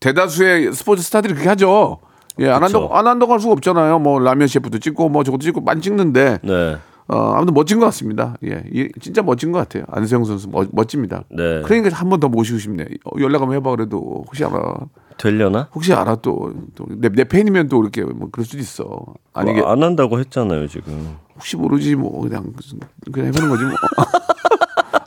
대다수의 0.00 0.72
스포츠 0.72 1.00
스타들이 1.02 1.32
그렇게 1.34 1.48
하죠. 1.50 1.98
예, 2.40 2.48
안. 2.48 2.62
한다고 2.64 2.92
안 2.96 3.06
한다고 3.06 3.32
할 3.32 3.38
수가 3.38 3.52
없잖아요. 3.52 4.00
뭐 4.00 4.18
라면 4.18 4.48
셰프도 4.48 4.78
찍고 4.80 5.08
뭐 5.10 5.22
저것도 5.22 5.42
찍고 5.42 5.60
많이 5.60 5.80
찍는데 5.80 6.38
네. 6.42 6.76
어, 7.06 7.16
아무튼 7.36 7.54
멋진 7.54 7.78
것 7.78 7.84
같습니다. 7.86 8.34
예, 8.44 8.64
이- 8.72 8.88
진짜 9.00 9.22
멋진 9.22 9.52
것 9.52 9.58
같아요. 9.60 9.84
안세영 9.88 10.24
선수 10.24 10.48
멋, 10.48 10.66
멋집니다. 10.72 11.22
네. 11.30 11.62
그러니까 11.62 11.94
한 11.96 12.08
번 12.08 12.18
더 12.18 12.28
모시고 12.28 12.58
싶네. 12.58 12.84
어, 13.04 13.20
연락 13.20 13.42
한번 13.42 13.56
해봐 13.56 13.70
그래도 13.70 14.24
혹시 14.26 14.44
알아. 14.44 14.74
되려나? 15.18 15.68
혹시 15.74 15.92
알아 15.92 16.16
또내 16.16 17.08
내 17.12 17.24
팬이면 17.24 17.68
또 17.68 17.82
이렇게 17.82 18.02
뭐 18.02 18.28
그럴 18.30 18.44
수도 18.44 18.58
있어. 18.58 19.04
아니 19.32 19.52
뭐 19.52 19.70
안 19.70 19.82
한다고 19.82 20.18
했잖아요 20.20 20.66
지금. 20.68 21.16
혹시 21.34 21.56
모르지 21.56 21.94
뭐 21.96 22.20
그냥 22.22 22.52
그냥 23.12 23.28
해보는 23.28 23.48
거지 23.48 23.64
뭐. 23.64 23.72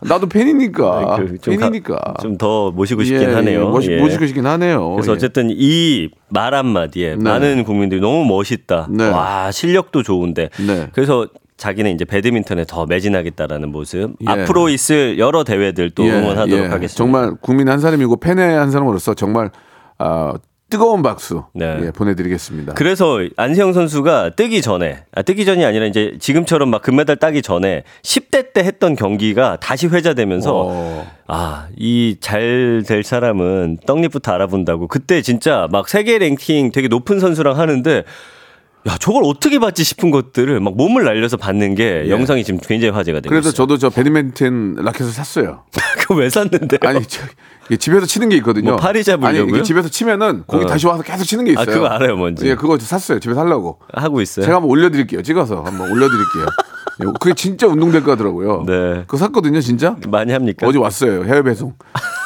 나도 0.01 0.27
팬이니까 0.29 1.17
그좀 1.17 1.55
가- 1.57 1.65
팬이니까 1.67 2.13
좀 2.21 2.37
더 2.37 2.71
모시고 2.71 3.03
싶긴 3.03 3.29
예, 3.29 3.33
하네요. 3.33 3.59
예, 3.59 3.63
모시, 3.65 3.91
예. 3.91 3.99
모시고 3.99 4.25
싶긴 4.27 4.45
하네요. 4.45 4.91
그래서 4.93 5.11
예. 5.11 5.15
어쨌든 5.15 5.49
이 5.51 6.09
말 6.29 6.53
한마디에 6.53 7.15
네. 7.15 7.23
많은 7.23 7.63
국민들이 7.63 7.99
너무 7.99 8.23
멋있다. 8.25 8.87
네. 8.91 9.09
와, 9.09 9.51
실력도 9.51 10.03
좋은데. 10.03 10.49
네. 10.65 10.87
그래서 10.93 11.27
자기는 11.57 11.91
이제 11.93 12.05
배드민턴에 12.05 12.63
더 12.65 12.85
매진하겠다라는 12.85 13.71
모습. 13.71 14.15
예. 14.21 14.29
앞으로 14.31 14.69
있을 14.69 15.17
여러 15.19 15.43
대회들 15.43 15.89
또 15.89 16.05
예, 16.05 16.11
응원하도록 16.11 16.65
예. 16.65 16.67
하겠습니다. 16.67 16.95
정말 16.95 17.33
국민 17.41 17.67
한 17.67 17.79
사람이고 17.79 18.17
팬의 18.17 18.55
한 18.57 18.71
사람으로서 18.71 19.15
정말 19.15 19.49
아, 19.99 20.33
뜨거운 20.69 21.01
박수 21.01 21.45
네. 21.55 21.79
예, 21.85 21.91
보내드리겠습니다. 21.91 22.73
그래서 22.75 23.17
안세영 23.37 23.73
선수가 23.73 24.35
뜨기 24.35 24.61
전에, 24.61 25.03
아, 25.15 25.23
뜨기 25.23 25.43
전이 25.43 25.65
아니라 25.65 25.87
이제 25.87 26.13
지금처럼 26.19 26.69
막 26.69 26.83
금메달 26.83 27.15
따기 27.15 27.41
전에 27.41 27.83
10대 28.03 28.53
때 28.53 28.61
했던 28.63 28.95
경기가 28.95 29.57
다시 29.59 29.87
회자되면서 29.87 30.51
어. 30.67 31.11
아, 31.27 31.67
이 31.75 32.17
잘 32.21 32.83
될 32.87 33.03
사람은 33.03 33.79
떡잎부터 33.87 34.31
알아본다고. 34.31 34.87
그때 34.87 35.23
진짜 35.23 35.67
막 35.71 35.89
세계 35.89 36.19
랭킹 36.19 36.71
되게 36.71 36.87
높은 36.87 37.19
선수랑 37.19 37.57
하는데 37.57 38.03
야, 38.87 38.97
저걸 38.97 39.23
어떻게 39.25 39.57
봤지 39.59 39.83
싶은 39.83 40.09
것들을 40.11 40.59
막 40.61 40.77
몸을 40.77 41.03
날려서 41.03 41.35
받는 41.37 41.75
게 41.75 42.03
예. 42.05 42.09
영상이 42.09 42.43
지금 42.43 42.59
굉장히 42.61 42.91
화제가 42.93 43.19
되고 43.19 43.29
그래서 43.29 43.49
있어요. 43.49 43.53
저도 43.55 43.77
저 43.77 43.89
배드민턴 43.89 44.75
라켓을 44.75 45.11
샀어요. 45.11 45.63
그거 45.99 46.13
왜 46.15 46.29
샀는데요? 46.29 46.79
아니 46.83 47.03
저, 47.05 47.23
집에서 47.77 48.05
치는 48.05 48.29
게 48.29 48.37
있거든요. 48.37 48.71
뭐 48.71 48.77
팔이 48.77 49.03
잡으려고요? 49.03 49.55
아니 49.55 49.63
집에서 49.63 49.89
치면은 49.89 50.43
공이 50.47 50.63
어. 50.63 50.67
다시 50.67 50.87
와서 50.87 51.03
계속 51.03 51.23
치는 51.23 51.45
게 51.45 51.51
있어요. 51.51 51.63
아, 51.63 51.73
그거 51.73 51.85
알아요, 51.87 52.15
뭔지. 52.15 52.45
예, 52.47 52.55
그거 52.55 52.77
샀어요. 52.79 53.19
집에서 53.19 53.41
하려고. 53.41 53.79
하고 53.93 54.21
있어요. 54.21 54.45
제가 54.45 54.57
한번 54.57 54.71
올려드릴게요. 54.71 55.21
찍어서 55.21 55.63
한번 55.63 55.91
올려드릴게요. 55.91 56.45
예, 57.01 57.05
그게 57.19 57.33
진짜 57.33 57.67
운동될 57.67 58.03
거 58.03 58.11
하더라고요. 58.11 58.63
네. 58.65 59.01
그거 59.01 59.17
샀거든요, 59.17 59.61
진짜. 59.61 59.95
많이 60.09 60.33
합니까? 60.33 60.67
어제 60.67 60.77
왔어요. 60.77 61.23
해외 61.23 61.41
배송. 61.43 61.73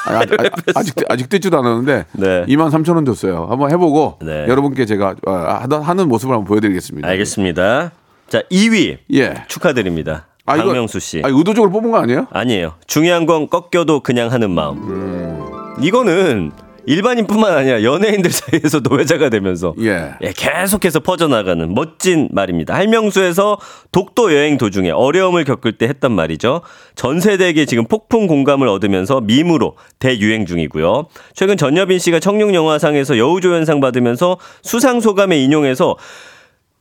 아니, 0.05 0.25
아, 0.75 0.83
직 0.83 0.95
아직 1.09 1.29
뜯지도 1.29 1.57
않았는데 1.59 2.05
네. 2.13 2.45
2만 2.47 2.71
3천 2.71 2.95
원 2.95 3.05
줬어요. 3.05 3.47
한번 3.49 3.71
해보고 3.71 4.19
네. 4.21 4.47
여러분께 4.47 4.85
제가 4.85 5.15
하는 5.25 6.07
모습을 6.07 6.33
한번 6.33 6.45
보여드리겠습니다. 6.47 7.07
알겠습니다. 7.07 7.91
자, 8.29 8.41
2위 8.51 8.97
예. 9.13 9.43
축하드립니다. 9.47 10.27
아, 10.45 10.55
박명수 10.57 10.99
씨. 10.99 11.21
아, 11.23 11.29
의도적으로 11.29 11.71
뽑은 11.71 11.91
거 11.91 11.99
아니에요? 11.99 12.27
아니에요. 12.31 12.73
중요한 12.87 13.25
건 13.25 13.47
꺾여도 13.49 14.01
그냥 14.01 14.31
하는 14.31 14.51
마음. 14.51 14.77
음. 14.77 15.32
이거는 15.81 16.51
일반인뿐만 16.85 17.53
아니라 17.53 17.83
연예인들 17.83 18.29
사이에서도 18.31 18.99
회자가 18.99 19.29
되면서 19.29 19.73
예. 19.79 20.11
예, 20.21 20.33
계속해서 20.35 20.99
퍼져나가는 20.99 21.73
멋진 21.73 22.27
말입니다. 22.31 22.75
할명수에서 22.75 23.57
독도 23.91 24.33
여행 24.33 24.57
도중에 24.57 24.91
어려움을 24.91 25.45
겪을 25.45 25.77
때 25.77 25.87
했던 25.87 26.11
말이죠. 26.11 26.61
전 26.95 27.19
세대에게 27.19 27.65
지금 27.65 27.85
폭풍 27.85 28.27
공감을 28.27 28.67
얻으면서 28.67 29.21
밈으로 29.21 29.75
대유행 29.99 30.45
중이고요. 30.45 31.07
최근 31.33 31.57
전여빈 31.57 31.99
씨가 31.99 32.19
청룡영화상에서 32.19 33.17
여우조연상 33.17 33.79
받으면서 33.79 34.37
수상 34.61 34.99
소감에 34.99 35.37
인용해서 35.37 35.97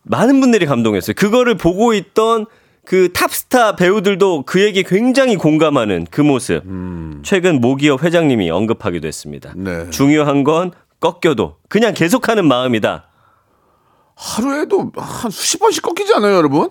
많은 0.04 0.40
분들이 0.40 0.66
감동했어요. 0.66 1.14
그거를 1.14 1.56
보고 1.56 1.94
있던 1.94 2.46
그 2.84 3.12
탑스타 3.12 3.76
배우들도 3.76 4.42
그에게 4.42 4.82
굉장히 4.82 5.36
공감하는 5.36 6.06
그 6.10 6.20
모습. 6.20 6.62
최근 7.22 7.60
모기업 7.60 8.02
회장님이 8.02 8.50
언급하기도 8.50 9.06
했습니다. 9.06 9.52
네. 9.56 9.88
중요한 9.90 10.42
건 10.44 10.72
꺾여도 11.00 11.56
그냥 11.68 11.94
계속하는 11.94 12.46
마음이다. 12.46 13.04
하루에도 14.14 14.90
한 14.96 15.30
수십 15.30 15.58
번씩 15.58 15.82
꺾이지 15.82 16.12
않아요, 16.14 16.34
여러분? 16.36 16.70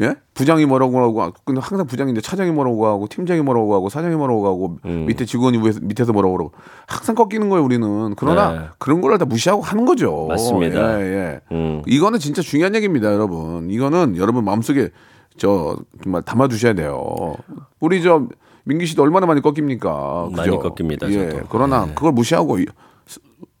예? 0.00 0.14
부장이 0.34 0.66
뭐라고 0.66 1.00
하고, 1.00 1.32
근데 1.44 1.60
항상 1.60 1.86
부장인데 1.86 2.20
차장이 2.20 2.50
뭐라고 2.50 2.86
하고, 2.86 3.06
팀장이 3.06 3.42
뭐라고 3.42 3.74
하고, 3.74 3.88
사장이 3.88 4.16
뭐라고 4.16 4.46
하고, 4.46 4.78
음. 4.86 5.04
밑에 5.06 5.24
직원이 5.24 5.58
밑에서 5.58 6.12
뭐라고 6.12 6.36
그러고, 6.36 6.52
항상 6.88 7.14
꺾이는 7.14 7.48
거예요, 7.48 7.64
우리는. 7.64 8.14
그러나 8.16 8.52
네. 8.52 8.58
그런 8.78 9.00
걸 9.00 9.16
다 9.18 9.24
무시하고 9.24 9.62
하는 9.62 9.84
거죠. 9.84 10.26
맞습니다. 10.28 11.00
예, 11.00 11.04
예. 11.04 11.40
음. 11.52 11.82
이거는 11.86 12.18
진짜 12.18 12.42
중요한 12.42 12.74
얘기입니다, 12.74 13.12
여러분. 13.12 13.70
이거는 13.70 14.16
여러분 14.16 14.44
마음속에 14.44 14.90
저 15.36 15.76
정말 16.02 16.22
담아 16.22 16.48
두셔야 16.48 16.74
돼요. 16.74 17.34
우리 17.80 18.02
저 18.02 18.26
민기 18.64 18.86
씨도 18.86 19.02
얼마나 19.02 19.26
많이 19.26 19.42
꺾입니까? 19.42 20.28
많이 20.32 20.50
그죠? 20.50 20.58
꺾입니다, 20.60 21.08
예. 21.10 21.30
저도. 21.30 21.46
그러나 21.50 21.86
그걸 21.94 22.12
무시하고 22.12 22.58
이- 22.58 22.66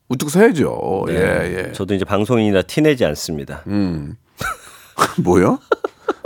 우뚝 0.08 0.30
서야죠. 0.30 1.04
네. 1.08 1.14
예, 1.14 1.58
예. 1.68 1.72
저도 1.72 1.94
이제 1.94 2.04
방송인이라 2.04 2.62
티내지 2.62 3.04
않습니다. 3.06 3.62
음. 3.66 4.16
뭐요? 5.24 5.58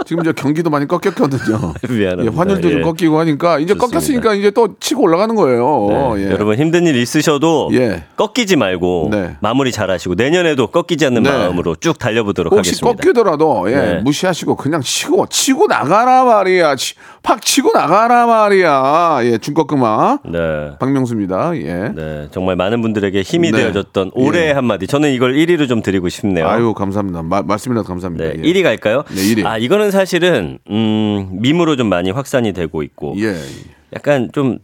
지금 0.06 0.22
저 0.22 0.32
경기도 0.32 0.70
많이 0.70 0.86
꺾였거든요. 0.86 1.74
미안합니다. 1.90 2.24
예, 2.24 2.36
환율도 2.36 2.68
좀 2.70 2.78
예. 2.78 2.82
꺾이고 2.82 3.18
하니까 3.18 3.58
이제 3.58 3.74
좋습니다. 3.74 3.86
꺾였으니까 3.98 4.34
이제 4.34 4.50
또 4.50 4.76
치고 4.78 5.02
올라가는 5.02 5.34
거예요. 5.34 6.14
네, 6.16 6.24
예. 6.24 6.30
여러분 6.30 6.56
힘든 6.56 6.86
일 6.86 6.96
있으셔도 6.96 7.70
예. 7.72 8.04
꺾이지 8.16 8.56
말고 8.56 9.08
네. 9.10 9.36
마무리 9.40 9.72
잘하시고 9.72 10.14
내년에도 10.14 10.68
꺾이지 10.68 11.06
않는 11.06 11.22
네. 11.24 11.30
마음으로 11.30 11.76
쭉 11.76 11.98
달려보도록 11.98 12.52
혹시 12.52 12.70
하겠습니다. 12.70 13.02
꺾이더라도 13.02 13.70
예, 13.70 13.74
네. 13.76 13.94
무시하시고 14.00 14.56
그냥 14.56 14.80
치고 14.80 15.26
치고 15.28 15.66
나가라 15.66 16.24
말이야. 16.24 16.76
치, 16.76 16.94
팍 17.22 17.42
치고 17.42 17.72
나가라 17.74 18.26
말이야. 18.26 19.20
예, 19.24 19.38
중꺾음아 19.38 20.20
네. 20.30 20.70
박명수입니다. 20.78 21.56
예. 21.56 21.92
네, 21.94 22.28
정말 22.30 22.56
많은 22.56 22.80
분들에게 22.80 23.20
힘이 23.22 23.50
네. 23.50 23.58
되어줬던 23.58 24.12
올해의 24.14 24.48
예. 24.48 24.52
한마디. 24.52 24.86
저는 24.86 25.12
이걸 25.12 25.34
1위로 25.34 25.68
좀 25.68 25.82
드리고 25.82 26.08
싶네요. 26.08 26.46
아유 26.48 26.72
감사합니다. 26.74 27.22
마- 27.22 27.42
말씀이라도 27.42 27.86
감사합니다. 27.86 28.24
네, 28.24 28.34
예. 28.38 28.42
1위 28.42 28.62
갈까요? 28.62 29.02
네, 29.10 29.16
1위. 29.16 29.44
아, 29.46 29.58
이거는 29.58 29.90
사실은 29.90 30.58
음, 30.70 31.28
밈으로 31.40 31.76
좀 31.76 31.88
많이 31.88 32.10
확산이 32.10 32.52
되고 32.52 32.82
있고 32.82 33.14
예. 33.18 33.34
약간 33.94 34.30
좀 34.32 34.58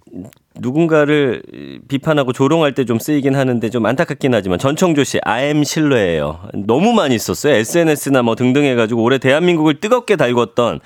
누군가를 0.57 1.43
비판하고 1.89 2.33
조롱할 2.33 2.75
때 2.75 2.85
좀 2.85 2.99
쓰이긴 2.99 3.35
하는데 3.35 3.69
좀 3.71 3.85
안타깝긴 3.87 4.33
하지만 4.35 4.59
전청조 4.59 5.03
씨 5.05 5.19
아엠 5.25 5.65
실뢰예요. 5.65 6.41
너무 6.67 6.93
많이 6.93 7.19
썼어요. 7.19 7.55
SNS나 7.55 8.23
뭐 8.23 8.37
등등 8.37 8.65
해가지고 8.65 9.03
올해 9.03 9.19
대한민국을 9.19 9.81
뜨겁게 9.81 10.17
달궜던 10.17 10.81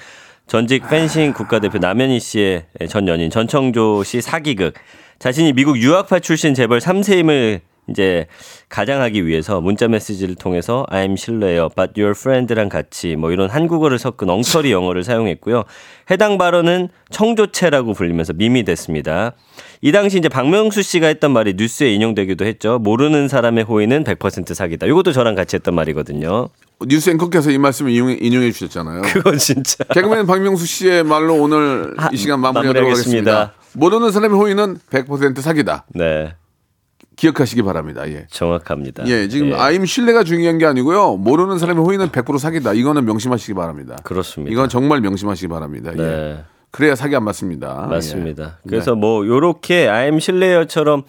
전직 0.48 0.88
펜싱 0.88 1.34
국가대표 1.34 1.76
남현희 1.76 2.18
씨의 2.20 2.64
전 2.88 3.06
연인 3.06 3.28
전청조 3.28 4.02
씨 4.02 4.22
사기극. 4.22 4.72
자신이 5.18 5.52
미국 5.52 5.76
유학파 5.76 6.20
출신 6.20 6.54
재벌 6.54 6.78
3세임을 6.78 7.60
이제 7.88 8.26
가장하기 8.68 9.26
위해서 9.26 9.60
문자 9.60 9.88
메시지를 9.88 10.34
통해서 10.34 10.86
I'm 10.90 11.16
실례요, 11.16 11.68
but 11.74 11.98
your 12.00 12.16
friend랑 12.18 12.68
같이 12.68 13.16
뭐 13.16 13.32
이런 13.32 13.48
한국어를 13.50 13.98
섞은 13.98 14.28
엉터리 14.28 14.72
영어를 14.72 15.04
사용했고요. 15.04 15.64
해당 16.10 16.38
발언은 16.38 16.88
청조체라고 17.10 17.94
불리면서 17.94 18.32
밈이 18.34 18.64
됐습니다. 18.64 19.32
이 19.80 19.92
당시 19.92 20.18
이제 20.18 20.28
박명수 20.28 20.82
씨가 20.82 21.06
했던 21.06 21.30
말이 21.32 21.54
뉴스에 21.56 21.92
인용되기도 21.92 22.44
했죠. 22.44 22.78
모르는 22.78 23.28
사람의 23.28 23.64
호의는 23.64 24.04
100% 24.04 24.54
사기다. 24.54 24.86
이것도 24.86 25.12
저랑 25.12 25.34
같이 25.34 25.56
했던 25.56 25.74
말이거든요. 25.74 26.48
뉴스 26.86 27.10
앵커께서 27.10 27.50
이 27.50 27.58
말씀을 27.58 27.90
인용해, 27.90 28.18
인용해 28.20 28.52
주셨잖아요. 28.52 29.02
그건 29.02 29.38
진짜. 29.38 29.84
개그맨 29.92 30.26
박명수 30.26 30.66
씨의 30.66 31.04
말로 31.04 31.34
오늘 31.34 31.94
아, 31.96 32.08
이 32.12 32.16
시간 32.16 32.40
마무리하도록. 32.40 32.90
하겠습니다. 32.90 33.52
모르는 33.74 34.10
사람의 34.12 34.38
호의는 34.38 34.78
100% 34.90 35.40
사기다. 35.40 35.84
네, 35.94 36.34
기억하시기 37.18 37.62
바랍니다. 37.62 38.08
예. 38.08 38.26
정확합니다. 38.30 39.04
예, 39.08 39.26
지금 39.26 39.50
예, 39.50 39.54
아임 39.54 39.84
신뢰가 39.84 40.22
중요한 40.22 40.58
게 40.58 40.66
아니고요. 40.66 41.16
모르는 41.16 41.58
사람의 41.58 41.84
호의는 41.84 42.08
100% 42.10 42.38
사기다. 42.38 42.74
이거는 42.74 43.04
명심하시기 43.04 43.54
바랍니다. 43.54 43.96
그렇습니다. 44.04 44.52
이건 44.52 44.68
정말 44.68 45.00
명심하시기 45.00 45.48
바랍니다. 45.48 45.90
예. 45.94 45.96
네. 45.96 46.44
그래야 46.70 46.94
사기 46.94 47.16
안 47.16 47.24
맞습니다. 47.24 47.88
맞습니다. 47.90 48.58
예. 48.64 48.68
그래서 48.68 48.94
뭐 48.94 49.26
요렇게 49.26 49.88
I'm 49.88 50.20
실레어처럼 50.20 51.02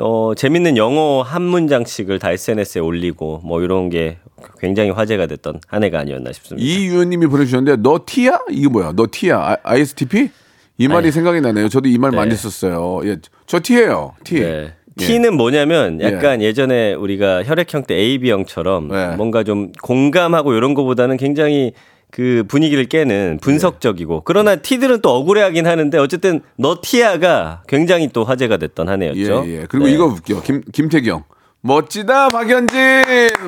어 0.00 0.32
재밌는 0.34 0.78
영어 0.78 1.20
한 1.20 1.42
문장씩을 1.42 2.18
다 2.18 2.30
SNS에 2.30 2.80
올리고 2.80 3.42
뭐 3.44 3.60
이런 3.60 3.90
게 3.90 4.20
굉장히 4.58 4.88
화제가 4.88 5.26
됐던 5.26 5.60
한 5.68 5.84
해가 5.84 5.98
아니었나 6.00 6.32
싶습니다. 6.32 6.66
이유연님이 6.66 7.26
보내주셨는데 7.26 7.82
너 7.82 8.00
티야? 8.06 8.40
이게 8.48 8.68
뭐야? 8.68 8.92
너 8.96 9.06
티야? 9.10 9.36
아, 9.38 9.56
ISTP? 9.64 10.30
이 10.78 10.88
말이 10.88 11.08
아니. 11.08 11.12
생각이 11.12 11.42
나네요. 11.42 11.68
저도 11.68 11.90
이말 11.90 12.12
네. 12.12 12.16
많이 12.16 12.34
썼어요. 12.34 13.02
예, 13.04 13.18
저 13.46 13.60
티예요. 13.60 14.14
티. 14.24 14.40
네. 14.40 14.72
예. 15.00 15.04
T는 15.04 15.36
뭐냐면 15.36 16.00
약간 16.00 16.42
예. 16.42 16.52
전에 16.52 16.94
우리가 16.94 17.44
혈액형 17.44 17.84
때 17.84 17.94
AB형처럼 17.94 18.88
네. 18.88 19.16
뭔가 19.16 19.42
좀 19.42 19.72
공감하고 19.82 20.54
이런 20.54 20.74
거보다는 20.74 21.16
굉장히 21.16 21.72
그 22.10 22.44
분위기를 22.46 22.84
깨는 22.84 23.38
분석적이고 23.40 24.22
그러나 24.24 24.56
T들은 24.56 25.00
또 25.00 25.10
억울해하긴 25.16 25.66
하는데 25.66 25.96
어쨌든 25.98 26.42
너 26.56 26.78
T야가 26.82 27.62
굉장히 27.66 28.08
또 28.12 28.22
화제가 28.22 28.58
됐던 28.58 28.88
한 28.88 29.02
해였죠. 29.02 29.44
예, 29.46 29.60
예. 29.60 29.66
그리고 29.68 29.86
네. 29.86 29.92
이거 29.92 30.04
웃겨. 30.04 30.42
김, 30.42 30.62
김태경. 30.72 31.24
멋지다, 31.64 32.28
박현진! 32.30 32.74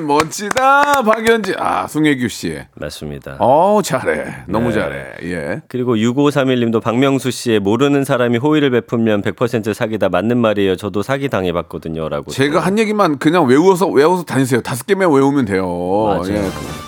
멋지다, 0.07 1.01
박현진! 1.01 1.55
아, 1.57 1.85
송혜교 1.85 2.29
씨. 2.29 2.57
맞습니다. 2.75 3.35
어 3.39 3.81
잘해. 3.83 4.45
너무 4.47 4.69
네. 4.69 4.75
잘해. 4.75 5.05
예. 5.23 5.61
그리고 5.67 5.95
6531님도 5.95 6.81
박명수 6.81 7.29
씨의 7.31 7.59
모르는 7.59 8.05
사람이 8.05 8.37
호의를 8.37 8.69
베풀면 8.69 9.21
100% 9.21 9.73
사기다 9.73 10.07
맞는 10.07 10.37
말이에요. 10.37 10.77
저도 10.77 11.03
사기 11.03 11.27
당해봤거든요라고. 11.27 12.31
제가 12.31 12.61
한 12.61 12.79
얘기만 12.79 13.17
그냥 13.19 13.47
외워서, 13.47 13.87
외워서 13.87 14.23
다니세요. 14.23 14.61
다섯 14.61 14.87
개만 14.87 15.11
외우면 15.11 15.43
돼요. 15.43 15.65
맞아요. 15.67 16.35
예. 16.35 16.84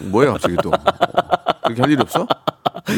그- 0.00 0.04
뭐야, 0.04 0.32
갑자기 0.32 0.56
또. 0.62 0.70
그렇게 1.64 1.82
할 1.82 1.90
일 1.90 2.00
없어? 2.00 2.26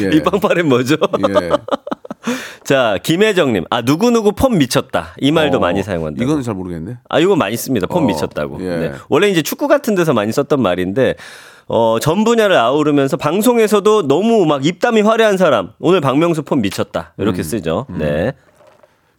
예. 0.00 0.16
이 0.16 0.22
빵빠레 0.22 0.62
뭐죠? 0.62 0.96
예. 1.28 1.50
자 2.64 2.96
김혜정님, 3.02 3.64
아 3.70 3.82
누구 3.82 4.10
누구 4.10 4.32
폼 4.32 4.56
미쳤다 4.58 5.14
이 5.18 5.32
말도 5.32 5.58
어, 5.58 5.60
많이 5.60 5.82
사용한다. 5.82 6.22
이거는 6.22 6.42
잘 6.42 6.54
모르겠네. 6.54 6.98
아 7.08 7.18
이거 7.18 7.34
많이 7.36 7.56
씁니다. 7.56 7.86
폼 7.86 8.04
어, 8.04 8.06
미쳤다고. 8.06 8.58
예. 8.60 8.76
네. 8.76 8.92
원래 9.08 9.28
이제 9.28 9.42
축구 9.42 9.66
같은 9.68 9.94
데서 9.94 10.12
많이 10.12 10.32
썼던 10.32 10.60
말인데. 10.62 11.14
어, 11.68 11.98
전 12.00 12.24
분야를 12.24 12.56
아우르면서 12.56 13.16
방송에서도 13.16 14.06
너무 14.08 14.44
막 14.46 14.66
입담이 14.66 15.00
화려한 15.00 15.36
사람. 15.38 15.70
오늘 15.78 16.00
박명수 16.00 16.42
폼 16.42 16.60
미쳤다. 16.60 17.14
이렇게 17.18 17.40
음. 17.40 17.42
쓰죠. 17.44 17.86
네. 17.88 18.32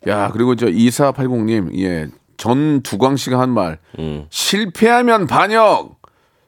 야, 0.07 0.29
그리고 0.31 0.55
저 0.55 0.67
2480님, 0.67 1.75
예. 1.79 2.07
전 2.37 2.81
두광 2.83 3.15
씨가 3.15 3.39
한 3.39 3.49
말. 3.49 3.79
음. 3.97 4.25
실패하면 4.29 5.25
반역, 5.25 5.92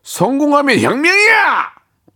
성공하면 0.05 0.79
혁명이야! 0.79 1.75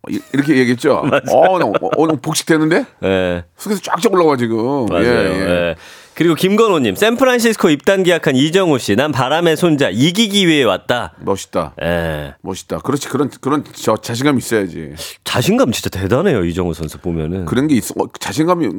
이- 0.10 0.20
이렇게 0.32 0.56
얘기했죠? 0.58 0.94
어, 1.04 1.60
나, 1.60 1.66
어, 1.66 2.08
나 2.08 2.14
복식되는데? 2.22 2.86
네. 3.02 3.44
속에서 3.58 3.82
쫙쫙 3.82 4.14
올라와, 4.14 4.38
지금. 4.38 4.86
맞아요. 4.86 5.04
예, 5.06 5.10
예. 5.10 5.50
예. 5.50 5.76
그리고 6.14 6.36
김건호님, 6.36 6.96
샌프란시스코 6.96 7.70
입단 7.70 8.04
계약한 8.04 8.36
이정우 8.36 8.78
씨, 8.80 8.96
난 8.96 9.12
바람의 9.12 9.58
손자 9.58 9.90
이기기 9.90 10.48
위해 10.48 10.64
왔다. 10.64 11.14
멋있다. 11.20 11.74
예. 11.82 12.36
멋있다. 12.42 12.80
그렇지. 12.80 13.10
그런, 13.10 13.30
그런 13.42 13.64
저 13.74 13.98
자신감이 13.98 14.38
있어야지. 14.38 14.94
자신감 15.24 15.72
진짜 15.72 15.90
대단해요 15.90 16.44
이정우 16.46 16.74
선수 16.74 17.00
보면은. 17.00 17.46
그런 17.46 17.68
게 17.68 17.76
있어. 17.76 17.94
어, 18.00 18.06
자신감이, 18.20 18.70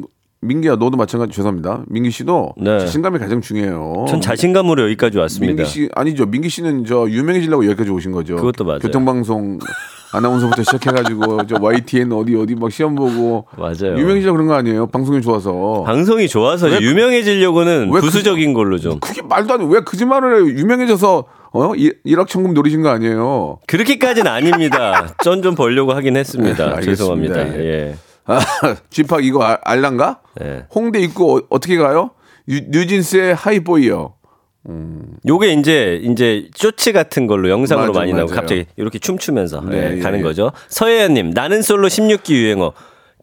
민기야, 0.43 0.77
너도 0.77 0.97
마찬가지, 0.97 1.33
죄송합니다. 1.33 1.83
민기 1.89 2.11
씨도 2.11 2.55
네. 2.57 2.79
자신감이 2.81 3.19
가장 3.19 3.43
중요해요. 3.43 4.07
전 4.09 4.23
자신감으로 4.23 4.85
여기까지 4.85 5.19
왔습니다. 5.19 5.55
민기 5.55 5.71
씨, 5.71 5.89
아니죠. 5.95 6.25
민기 6.25 6.49
씨는 6.49 6.87
저 6.87 7.07
유명해지려고 7.11 7.67
여기까지 7.67 7.91
오신 7.91 8.13
거죠. 8.13 8.37
그것도 8.37 8.65
맞아요. 8.65 8.79
교통방송 8.79 9.59
아나운서부터 10.13 10.63
시작해가지고 10.63 11.47
저 11.47 11.57
YTN 11.61 12.11
어디 12.13 12.35
어디 12.37 12.55
막 12.55 12.73
시험 12.73 12.95
보고 12.95 13.45
맞아요. 13.57 13.99
유명해지려고 13.99 14.37
그런 14.39 14.47
거 14.49 14.55
아니에요? 14.55 14.87
방송이 14.87 15.21
좋아서. 15.21 15.85
방송이 15.87 16.27
좋아서 16.27 16.69
왜 16.69 16.79
그- 16.79 16.85
유명해지려고는 16.85 17.91
왜 17.93 18.01
그- 18.01 18.07
부수적인 18.07 18.55
걸로 18.55 18.79
좀. 18.79 18.99
그게 18.99 19.21
말도 19.23 19.53
안 19.55 19.61
돼. 19.61 19.67
왜 19.69 19.81
거짓말을 19.81 20.37
해요? 20.37 20.47
유명해져서 20.59 21.25
어? 21.53 21.75
일- 21.75 21.99
일확천금 22.05 22.55
노리신 22.55 22.81
거 22.83 22.89
아니에요? 22.89 23.59
그렇게까지는 23.67 24.31
아닙니다. 24.31 25.15
전 25.23 25.43
좀 25.43 25.55
벌려고 25.55 25.93
하긴 25.93 26.17
했습니다. 26.17 26.65
알겠습니다. 26.77 26.91
죄송합니다. 26.91 27.59
예. 27.59 27.95
아, 28.27 28.39
쥐팍 28.91 29.25
이거 29.25 29.43
알, 29.43 29.59
알란가? 29.63 30.21
예. 30.43 30.67
홍대 30.75 31.01
입구 31.01 31.43
어, 31.51 31.59
떻게 31.59 31.77
가요? 31.77 32.11
뉴, 32.47 32.61
뉴진스의 32.69 33.35
Hype 33.35 33.67
Boy요. 33.67 34.15
요게 35.27 35.53
이제 35.55 36.01
이제 36.05 36.49
쇼츠 36.55 36.93
같은 36.93 37.27
걸로 37.27 37.49
영상으로 37.49 37.89
맞아, 37.89 38.01
많이 38.01 38.13
나오고 38.13 38.29
맞아요. 38.31 38.41
갑자기 38.41 38.67
이렇게 38.77 38.99
춤추면서 38.99 39.63
네, 39.63 39.93
예, 39.93 39.97
예, 39.97 40.01
가는 40.01 40.19
예. 40.19 40.23
거죠. 40.23 40.53
서혜연님 40.69 41.31
나는 41.31 41.63
솔로 41.63 41.89
16기 41.89 42.33
유행어 42.35 42.73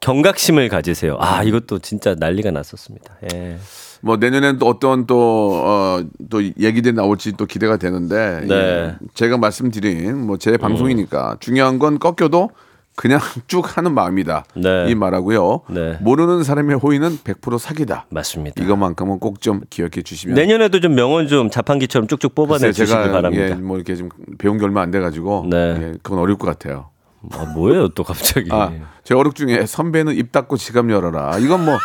경각심을 0.01 0.67
가지세요. 0.69 1.15
아 1.19 1.43
이것도 1.43 1.79
진짜 1.79 2.15
난리가 2.17 2.51
났었습니다. 2.51 3.17
예. 3.33 3.57
뭐 4.01 4.17
내년엔 4.17 4.57
또 4.59 4.67
어떤 4.67 5.07
또, 5.07 5.53
어, 5.63 6.03
또 6.29 6.43
얘기들이 6.43 6.93
나올지 6.93 7.33
또 7.33 7.45
기대가 7.45 7.77
되는데 7.77 8.41
네. 8.47 8.55
예, 8.55 8.95
제가 9.13 9.37
말씀드린 9.37 10.17
뭐 10.25 10.37
제 10.37 10.57
방송이니까 10.57 11.37
중요한 11.39 11.77
건 11.79 11.99
꺾여도 11.99 12.49
그냥 12.97 13.19
쭉 13.47 13.77
하는 13.77 13.93
마음이다. 13.93 14.43
네. 14.55 14.87
이 14.89 14.95
말하고요. 14.95 15.61
네. 15.69 15.97
모르는 16.01 16.43
사람의 16.43 16.77
호의는 16.77 17.19
100% 17.19 17.59
사기다. 17.59 18.07
맞습니다. 18.09 18.61
이것만큼은 18.63 19.19
꼭 19.19 19.39
좀 19.39 19.61
기억해 19.69 20.01
주시면. 20.03 20.35
내년에도 20.35 20.79
좀 20.79 20.95
명언 20.95 21.27
좀 21.27 21.51
자판기처럼 21.51 22.07
쭉쭉 22.07 22.33
뽑아내 22.33 22.71
주시기 22.71 22.91
바랍니다. 22.91 23.49
예, 23.49 23.53
뭐 23.53 23.77
이렇게 23.77 23.95
좀 23.95 24.09
배운 24.39 24.57
게 24.57 24.65
얼마 24.65 24.81
안 24.81 24.89
돼 24.89 24.99
가지고 24.99 25.45
네. 25.47 25.57
예, 25.79 25.93
그건 26.01 26.17
어려울 26.19 26.39
것 26.39 26.47
같아요. 26.47 26.89
아, 27.33 27.45
뭐예요 27.45 27.89
또 27.89 28.03
갑자기? 28.03 28.49
아, 28.51 28.71
제 29.03 29.13
어록 29.13 29.35
중에 29.35 29.65
선배는 29.67 30.15
입 30.15 30.31
닫고 30.31 30.57
지갑 30.57 30.89
열어라. 30.89 31.37
이건 31.39 31.65
뭐 31.65 31.77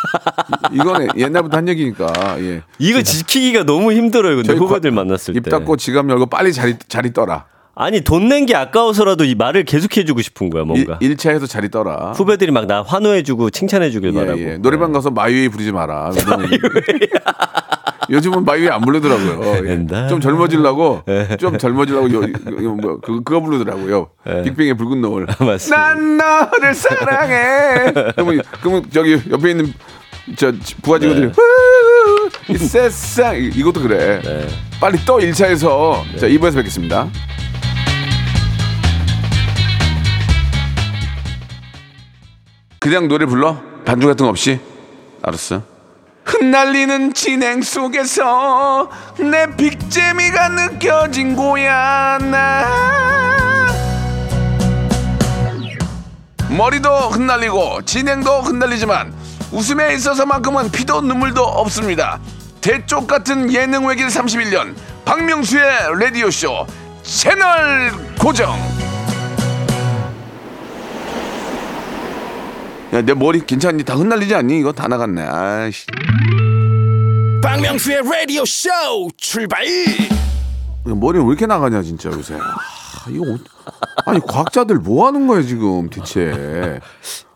이건 0.71 1.09
옛날부터 1.17 1.57
한 1.57 1.67
얘기니까. 1.67 2.07
예. 2.39 2.61
이거 2.79 3.01
지키기가 3.03 3.65
너무 3.65 3.91
힘들어요. 3.91 4.37
근데 4.37 4.53
후배들 4.53 4.89
과- 4.91 4.95
만났을 4.95 5.35
입 5.35 5.43
때. 5.43 5.51
닫고 5.51 5.77
지갑 5.77 6.09
열고 6.09 6.25
빨리 6.27 6.53
자리 6.53 6.75
자리 6.87 7.13
떠라. 7.13 7.45
아니 7.75 8.01
돈 8.01 8.27
낸 8.29 8.45
게 8.45 8.55
아까워서라도 8.55 9.23
이 9.25 9.33
말을 9.35 9.63
계속 9.63 9.97
해주고 9.97 10.21
싶은 10.21 10.49
거야 10.51 10.63
뭔가. 10.63 10.97
일, 11.01 11.17
차에서 11.17 11.47
자리 11.47 11.69
떠라. 11.71 12.11
후배들이 12.15 12.51
막 12.51 12.67
나 12.67 12.81
환호해주고 12.83 13.49
칭찬해주길 13.49 14.13
예, 14.13 14.19
바라고. 14.19 14.39
예. 14.39 14.57
노래방 14.57 14.91
가서 14.93 15.09
My 15.09 15.25
Way 15.25 15.49
부르지 15.49 15.71
마라. 15.71 16.11
요즘은 18.09 18.43
My 18.45 18.55
Way 18.55 18.69
안 18.69 18.81
부르더라고요. 18.81 19.41
예. 19.65 19.71
옛날. 19.71 20.07
좀 20.07 20.21
젊어지려고 20.21 21.01
좀 21.39 21.57
젊어지려고 21.57 22.11
요, 22.13 22.21
요, 22.63 22.75
뭐, 22.75 22.99
그, 23.01 23.23
그거 23.23 23.39
부르더라고요. 23.41 24.09
빅뱅의 24.43 24.75
붉은 24.77 25.01
노을. 25.01 25.25
맞습니다. 25.39 25.75
난 25.95 26.17
너를 26.17 26.73
사랑해. 26.75 27.91
그러면, 28.15 28.41
그러면 28.61 28.83
저기 28.93 29.19
옆에 29.31 29.51
있는 29.51 29.73
저 30.37 30.51
부하 30.81 30.99
직원들이 30.99 31.31
후, 31.33 31.33
이 32.49 32.57
세상 32.57 33.35
이- 33.35 33.47
이것도 33.55 33.81
그래. 33.81 34.21
빨리 34.79 34.97
떠 35.05 35.17
1차에서 35.17 36.17
자 36.19 36.27
2부에서 36.27 36.55
뵙겠습니다. 36.55 37.07
그냥 42.83 43.07
노래 43.07 43.25
불러? 43.25 43.61
반주 43.85 44.07
같은 44.07 44.25
거 44.25 44.29
없이? 44.29 44.59
알았어. 45.21 45.61
흩날리는 46.25 47.13
진행 47.13 47.61
속에서 47.61 48.89
내 49.19 49.47
빅재미가 49.55 50.49
느껴진 50.49 51.33
거야 51.33 52.17
나 52.17 52.67
머리도 56.49 56.89
흩날리고 56.89 57.83
진행도 57.85 58.41
흩날리지만 58.41 59.13
웃음에 59.53 59.93
있어서만큼은 59.95 60.71
피도 60.71 61.01
눈물도 61.01 61.41
없습니다 61.41 62.19
대쪽 62.59 63.07
같은 63.07 63.51
예능 63.53 63.85
외길 63.85 64.07
31년 64.07 64.75
박명수의 65.05 65.99
라디오쇼 65.99 66.67
채널 67.03 67.93
고정 68.19 68.57
야 72.93 73.01
내 73.01 73.13
머리 73.13 73.39
괜찮니? 73.45 73.83
다 73.83 73.95
흩날리지 73.95 74.35
않니? 74.35 74.59
이거 74.59 74.71
다 74.71 74.87
나갔네 74.87 75.21
아이씨 75.23 75.85
박명수의 77.41 78.01
라디오 78.03 78.45
쇼 78.45 78.69
출발 79.17 79.65
머리 80.85 81.17
왜 81.19 81.25
이렇게 81.25 81.45
나가냐 81.45 81.81
진짜 81.81 82.09
요새. 82.11 82.35
아, 82.35 83.09
이거 83.09 83.23
어- 83.33 83.37
아니 84.05 84.19
과학자들 84.19 84.77
뭐 84.77 85.07
하는 85.07 85.27
거야 85.27 85.41
지금 85.41 85.89
대체. 85.89 86.79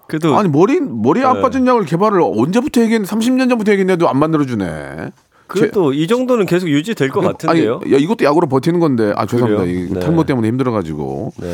그래도 0.08 0.38
아니 0.38 0.48
머리 0.50 0.80
머리 0.80 1.24
안 1.24 1.42
빠진 1.42 1.66
약을 1.68 1.86
개발을 1.86 2.22
언제부터 2.22 2.82
얘기했는데 2.82 3.14
30년 3.14 3.50
전부터 3.50 3.72
얘기했는데도 3.72 4.08
안 4.10 4.18
만들어 4.18 4.46
주네. 4.46 5.12
그래도 5.48 5.94
이 5.94 6.08
정도는 6.08 6.46
계속 6.46 6.70
유지될 6.70 7.10
것 7.10 7.22
같은데요. 7.22 7.82
아니, 7.84 7.94
야 7.94 7.98
이것도 7.98 8.26
약으로 8.26 8.48
버티는 8.48 8.80
건데 8.80 9.14
아 9.16 9.26
죄송합니다. 9.26 9.66
이 9.66 9.94
네. 9.94 10.00
탈모 10.00 10.26
때문에 10.26 10.48
힘들어 10.48 10.72
가지고. 10.72 11.32
네. 11.38 11.48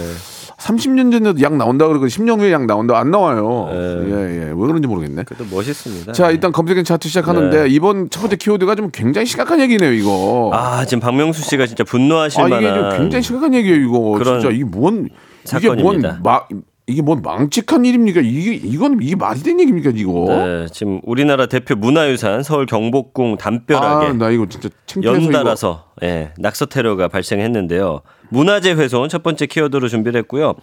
30년 0.57 1.11
전에도 1.11 1.41
약 1.41 1.55
나온다 1.55 1.87
그러고 1.87 2.05
10년 2.05 2.39
후에 2.39 2.51
약 2.51 2.65
나온다 2.65 2.97
안 2.97 3.11
나와요. 3.11 3.69
네. 3.71 3.77
예, 3.77 4.11
예. 4.11 4.45
왜 4.47 4.55
그런지 4.55 4.87
모르겠네. 4.87 5.23
그래도 5.23 5.45
멋있습니다. 5.53 6.13
자, 6.13 6.31
일단 6.31 6.51
검색엔 6.51 6.83
차트 6.83 7.07
시작하는데 7.07 7.63
네. 7.63 7.69
이번 7.69 8.09
첫 8.09 8.21
번째 8.21 8.35
키워드가 8.37 8.75
좀 8.75 8.89
굉장히 8.91 9.25
심각한 9.25 9.59
얘기네요, 9.59 9.91
이거. 9.91 10.51
아 10.53 10.85
지금 10.85 11.01
박명수 11.01 11.41
씨가 11.43 11.65
진짜 11.65 11.83
분노하실 11.83 12.41
아, 12.41 12.47
이게 12.47 12.67
좀 12.67 12.81
만한 12.81 12.97
굉장히 12.97 13.23
심각한 13.23 13.53
얘기예요, 13.53 13.77
이거. 13.77 13.99
그런 14.17 14.39
진짜 14.39 14.55
이게 14.55 14.63
뭔 14.63 15.09
사건입니다. 15.43 15.73
이게 15.73 15.83
뭔 15.83 16.21
마, 16.23 16.41
이게 16.85 17.01
뭔 17.01 17.21
망측한 17.21 17.85
일입니까? 17.85 18.19
이게 18.21 18.55
이건 18.55 18.99
이게 19.01 19.15
말이 19.15 19.39
된 19.41 19.59
얘기입니까, 19.59 19.91
이거? 19.95 20.25
네, 20.27 20.67
지금 20.71 20.99
우리나라 21.03 21.45
대표 21.45 21.75
문화유산 21.75 22.43
서울 22.43 22.65
경복궁 22.65 23.37
담벼락에 23.37 24.07
아, 24.07 24.13
나 24.13 24.29
이거 24.29 24.45
진짜 24.49 24.69
연달아서 25.01 25.91
예, 26.03 26.33
낙서 26.37 26.65
테러가 26.65 27.07
발생했는데요. 27.07 28.01
문화재 28.29 28.73
훼손 28.73 29.07
첫 29.07 29.23
번째 29.23 29.45
키워드로 29.45 29.87
준비를 29.87 30.19
했고요. 30.21 30.55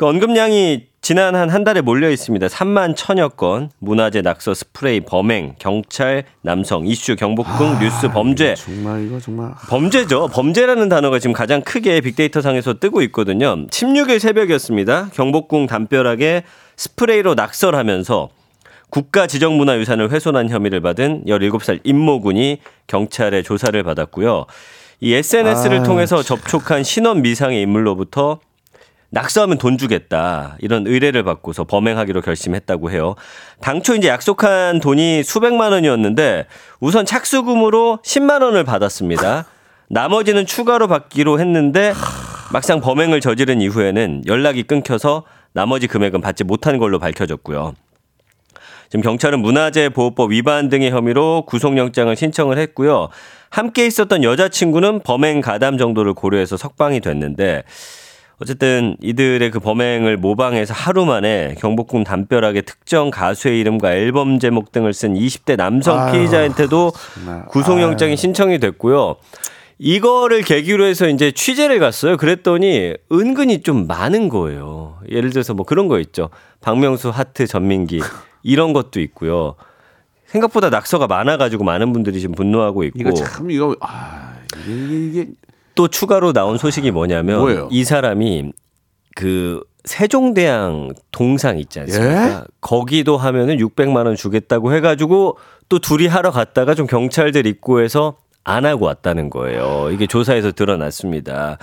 그 0.00 0.06
언급량이 0.06 0.86
지난 1.02 1.34
한 1.34 1.50
한 1.50 1.62
달에 1.62 1.82
몰려 1.82 2.08
있습니다. 2.08 2.46
3만 2.46 2.96
천여 2.96 3.28
건 3.30 3.68
문화재 3.80 4.22
낙서 4.22 4.54
스프레이 4.54 5.00
범행 5.00 5.56
경찰 5.58 6.24
남성 6.40 6.86
이슈 6.86 7.16
경복궁 7.16 7.80
뉴스 7.80 8.08
범죄 8.08 8.54
이거 8.56 8.62
정말 8.64 9.04
이거 9.04 9.20
정말 9.20 9.50
범죄죠. 9.68 10.28
범죄라는 10.28 10.88
단어가 10.88 11.18
지금 11.18 11.34
가장 11.34 11.60
크게 11.60 12.00
빅데이터 12.00 12.40
상에서 12.40 12.78
뜨고 12.80 13.02
있거든요. 13.02 13.66
16일 13.66 14.20
새벽이었습니다. 14.20 15.10
경복궁 15.12 15.66
담벼락에 15.66 16.44
스프레이로 16.78 17.34
낙설하면서 17.34 18.30
국가 18.88 19.26
지정 19.26 19.58
문화 19.58 19.76
유산을 19.76 20.10
훼손한 20.10 20.48
혐의를 20.48 20.80
받은 20.80 21.24
17살 21.26 21.80
임모군이 21.84 22.60
경찰의 22.86 23.42
조사를 23.42 23.82
받았고요. 23.82 24.46
이 25.00 25.12
SNS를 25.12 25.80
아, 25.80 25.82
통해서 25.82 26.22
접촉한 26.22 26.84
신원 26.84 27.20
미상의 27.20 27.60
인물로부터 27.60 28.40
낙서하면 29.10 29.58
돈 29.58 29.76
주겠다 29.76 30.56
이런 30.60 30.86
의뢰를 30.86 31.24
받고서 31.24 31.64
범행하기로 31.64 32.20
결심했다고 32.22 32.90
해요. 32.90 33.16
당초 33.60 33.94
이제 33.94 34.08
약속한 34.08 34.80
돈이 34.80 35.22
수백만 35.24 35.72
원이었는데 35.72 36.46
우선 36.78 37.04
착수금으로 37.04 37.98
10만 38.04 38.42
원을 38.42 38.64
받았습니다. 38.64 39.46
나머지는 39.88 40.46
추가로 40.46 40.86
받기로 40.86 41.40
했는데 41.40 41.92
막상 42.52 42.80
범행을 42.80 43.20
저지른 43.20 43.60
이후에는 43.60 44.22
연락이 44.26 44.62
끊겨서 44.62 45.24
나머지 45.52 45.88
금액은 45.88 46.20
받지 46.20 46.44
못한 46.44 46.78
걸로 46.78 47.00
밝혀졌고요. 47.00 47.74
지금 48.88 49.02
경찰은 49.02 49.40
문화재보호법 49.40 50.32
위반 50.32 50.68
등의 50.68 50.90
혐의로 50.90 51.44
구속영장을 51.46 52.14
신청을 52.14 52.58
했고요. 52.58 53.08
함께 53.48 53.86
있었던 53.86 54.24
여자친구는 54.24 55.00
범행 55.00 55.40
가담 55.40 55.78
정도를 55.78 56.14
고려해서 56.14 56.56
석방이 56.56 57.00
됐는데 57.00 57.64
어쨌든 58.42 58.96
이들의 59.02 59.50
그 59.50 59.60
범행을 59.60 60.16
모방해서 60.16 60.72
하루 60.72 61.04
만에 61.04 61.54
경복궁 61.58 62.04
담벼락에 62.04 62.62
특정 62.62 63.10
가수의 63.10 63.60
이름과 63.60 63.94
앨범 63.94 64.38
제목 64.38 64.72
등을 64.72 64.94
쓴 64.94 65.14
20대 65.14 65.56
남성 65.56 66.10
피의자한테도. 66.12 66.92
구속영장이 67.50 68.16
신청이 68.16 68.58
됐고요. 68.58 69.16
이거를 69.78 70.42
계기로 70.42 70.84
해서 70.86 71.08
이제 71.08 71.32
취재를 71.32 71.78
갔어요. 71.78 72.16
그랬더니 72.16 72.94
은근히 73.12 73.62
좀 73.62 73.86
많은 73.86 74.28
거예요. 74.30 74.98
예를 75.10 75.30
들어서 75.30 75.52
뭐 75.52 75.66
그런 75.66 75.88
거 75.88 75.98
있죠. 76.00 76.30
박명수 76.60 77.10
하트 77.10 77.46
전민기 77.46 78.00
이런 78.42 78.72
것도 78.72 79.00
있고요. 79.00 79.54
생각보다 80.26 80.70
낙서가 80.70 81.06
많아가지고 81.06 81.64
많은 81.64 81.92
분들이 81.92 82.20
지금 82.20 82.34
분노하고 82.34 82.84
있고 82.84 82.98
이거 82.98 83.12
참 83.12 83.50
이거 83.50 83.74
아 83.80 84.34
이게, 84.66 85.06
이게 85.06 85.28
또 85.80 85.88
추가로 85.88 86.34
나온 86.34 86.58
소식이 86.58 86.90
뭐냐면 86.90 87.40
뭐예요? 87.40 87.68
이 87.70 87.84
사람이 87.84 88.52
그 89.16 89.62
세종대왕 89.84 90.92
동상 91.10 91.58
있지 91.58 91.80
않습니까? 91.80 92.40
예? 92.40 92.44
거기도 92.60 93.16
하면은 93.16 93.56
600만 93.56 94.04
원 94.04 94.14
주겠다고 94.14 94.74
해가지고 94.74 95.38
또 95.70 95.78
둘이 95.78 96.06
하러 96.06 96.32
갔다가 96.32 96.74
좀 96.74 96.86
경찰들 96.86 97.46
입구에서 97.46 98.18
안 98.44 98.66
하고 98.66 98.84
왔다는 98.84 99.30
거예요. 99.30 99.88
이게 99.90 100.06
조사에서 100.06 100.52
드러났습니다. 100.52 101.56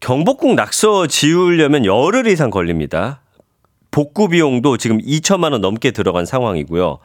경복궁 0.00 0.56
낙서 0.56 1.06
지우려면 1.06 1.84
열흘 1.84 2.26
이상 2.26 2.50
걸립니다. 2.50 3.20
복구 3.92 4.28
비용도 4.28 4.76
지금 4.76 4.98
2천만 4.98 5.52
원 5.52 5.60
넘게 5.60 5.92
들어간 5.92 6.26
상황이고요. 6.26 6.98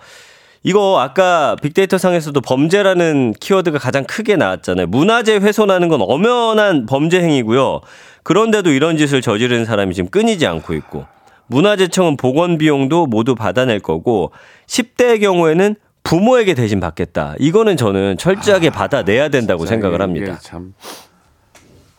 이거 0.65 0.99
아까 0.99 1.55
빅데이터 1.61 1.99
상에서도 1.99 2.41
범죄라는 2.41 3.35
키워드가 3.39 3.77
가장 3.77 4.03
크게 4.03 4.35
나왔잖아요. 4.35 4.87
문화재 4.87 5.35
훼손하는 5.35 5.89
건 5.89 6.01
엄연한 6.01 6.87
범죄 6.87 7.21
행위고요. 7.21 7.81
그런데도 8.23 8.71
이런 8.71 8.97
짓을 8.97 9.21
저지른 9.21 9.65
사람이 9.65 9.93
지금 9.93 10.09
끊이지 10.09 10.47
않고 10.47 10.73
있고 10.73 11.05
문화재청은 11.45 12.17
보건 12.17 12.57
비용도 12.57 13.05
모두 13.05 13.35
받아낼 13.35 13.79
거고 13.79 14.31
10대의 14.65 15.21
경우에는 15.21 15.75
부모에게 16.01 16.55
대신 16.55 16.79
받겠다. 16.79 17.35
이거는 17.37 17.77
저는 17.77 18.17
철저하게 18.17 18.71
받아내야 18.71 19.29
된다고 19.29 19.67
생각을 19.67 20.01
합니다. 20.01 20.39
참. 20.41 20.73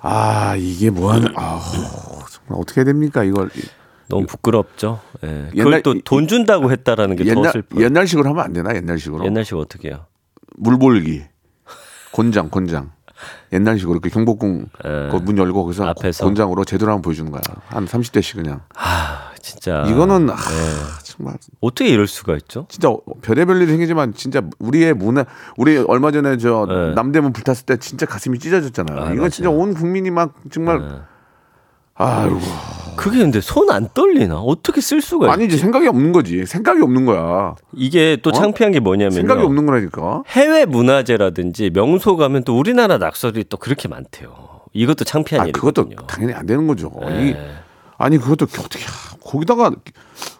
아 0.01 0.57
이게 0.59 0.91
뭐하는 0.91 1.29
아 1.37 1.61
정말 2.33 2.61
어떻게 2.61 2.83
됩니까 2.83 3.23
이걸 3.23 3.49
너무 4.09 4.27
부끄럽죠. 4.27 5.01
예. 5.25 5.51
그걸 5.57 5.83
또 5.83 5.95
돈 6.05 6.29
준다고 6.29 6.71
했다라는 6.71 7.17
게 7.17 7.25
더 7.25 7.31
옛날 7.31 7.53
슬퍼요. 7.53 7.85
옛날식으로 7.85 8.31
하면 8.31 8.45
안 8.45 8.53
되나 8.53 8.75
옛날식으로 8.75 9.25
옛날식 9.25 9.57
어떻게 9.57 9.89
해요? 9.89 10.07
물볼기 10.57 11.25
곤장 12.13 12.49
곤장 12.51 12.93
옛날식으로 13.53 14.01
그 14.01 14.09
경복궁 14.11 14.67
예. 14.85 15.09
그문 15.11 15.39
열고 15.39 15.65
거기서 15.65 15.87
앞에서. 15.87 16.25
곤장으로 16.25 16.65
제대로 16.65 16.93
한번 16.93 17.03
보여주는 17.03 17.31
거야 17.31 17.41
한 17.69 17.87
30대씩 17.87 18.37
그냥 18.37 18.61
아, 18.77 19.31
진짜 19.41 19.85
이거는 19.87 20.29
아, 20.31 20.35
네. 20.37 21.03
정말 21.05 21.37
어떻게 21.61 21.89
이럴 21.89 22.07
수가 22.07 22.37
있죠? 22.37 22.67
진짜 22.69 22.91
별의별 23.23 23.57
일이 23.63 23.67
생기지만 23.71 24.13
진짜 24.15 24.43
우리의 24.59 24.93
문화 24.95 25.25
우리 25.57 25.79
얼마 25.79 26.11
전에 26.11 26.37
저 26.37 26.67
네. 26.69 26.95
남대문 26.95 27.33
불탔을 27.33 27.65
때 27.65 27.77
진짜 27.79 28.05
가슴이 28.07 28.39
찢어졌잖아요. 28.39 28.99
아, 28.99 29.05
이건 29.07 29.17
맞아요. 29.17 29.29
진짜 29.31 29.51
온 29.51 29.73
국민이 29.75 30.11
막 30.11 30.35
정말 30.51 30.79
네. 30.81 30.89
아이고 31.97 32.39
그게 32.97 33.19
근데 33.19 33.41
손 33.41 33.71
안 33.71 33.89
떨리나? 33.93 34.41
어떻게 34.41 34.81
쓸 34.81 35.01
수가 35.03 35.27
있지? 35.27 35.33
아니지 35.33 35.59
생각이 35.59 35.87
없는 35.87 36.13
거지. 36.13 36.47
생각이 36.47 36.81
없는 36.83 37.05
거야. 37.05 37.55
이게 37.75 38.17
또 38.23 38.31
어? 38.31 38.33
창피한 38.33 38.73
게 38.73 38.81
뭐냐면요. 38.81 39.15
생각이 39.15 39.43
없는 39.43 39.67
거라니까. 39.67 40.23
해외 40.29 40.65
문화재라든지 40.65 41.71
명소 41.75 42.17
가면 42.17 42.45
또 42.45 42.59
우리나라 42.59 42.97
낙설이 42.99 43.45
또 43.49 43.57
그렇게 43.59 43.89
많대요. 43.89 44.61
이것도 44.73 45.05
창피한 45.05 45.45
아 45.45 45.49
일이거든요. 45.49 45.89
그것도 45.97 46.07
당연히 46.07 46.33
안 46.35 46.47
되는 46.47 46.67
거죠. 46.67 46.91
네. 47.03 47.31
이, 47.31 47.37
아니 47.99 48.19
그것도 48.19 48.45
어떻게 48.45 48.85
거기다가 49.25 49.73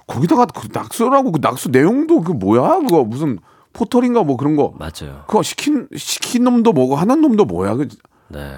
거기다가 0.07 0.47
그 0.47 0.69
낙서라고 0.73 1.33
그 1.33 1.41
낙서 1.43 1.69
내용도 1.71 2.21
그 2.23 2.33
뭐야 2.33 2.79
그거 2.81 3.05
무슨 3.05 3.39
포털인가 3.73 4.23
뭐 4.23 4.37
그런 4.37 4.57
거 4.57 4.73
맞아요. 4.79 5.25
그거 5.27 5.43
시킨 5.43 5.89
시킨 5.97 6.45
놈도 6.45 6.73
뭐고 6.73 6.97
하는 6.97 7.21
놈도 7.21 7.45
뭐야 7.45 7.75
그 7.75 7.89
네. 8.29 8.57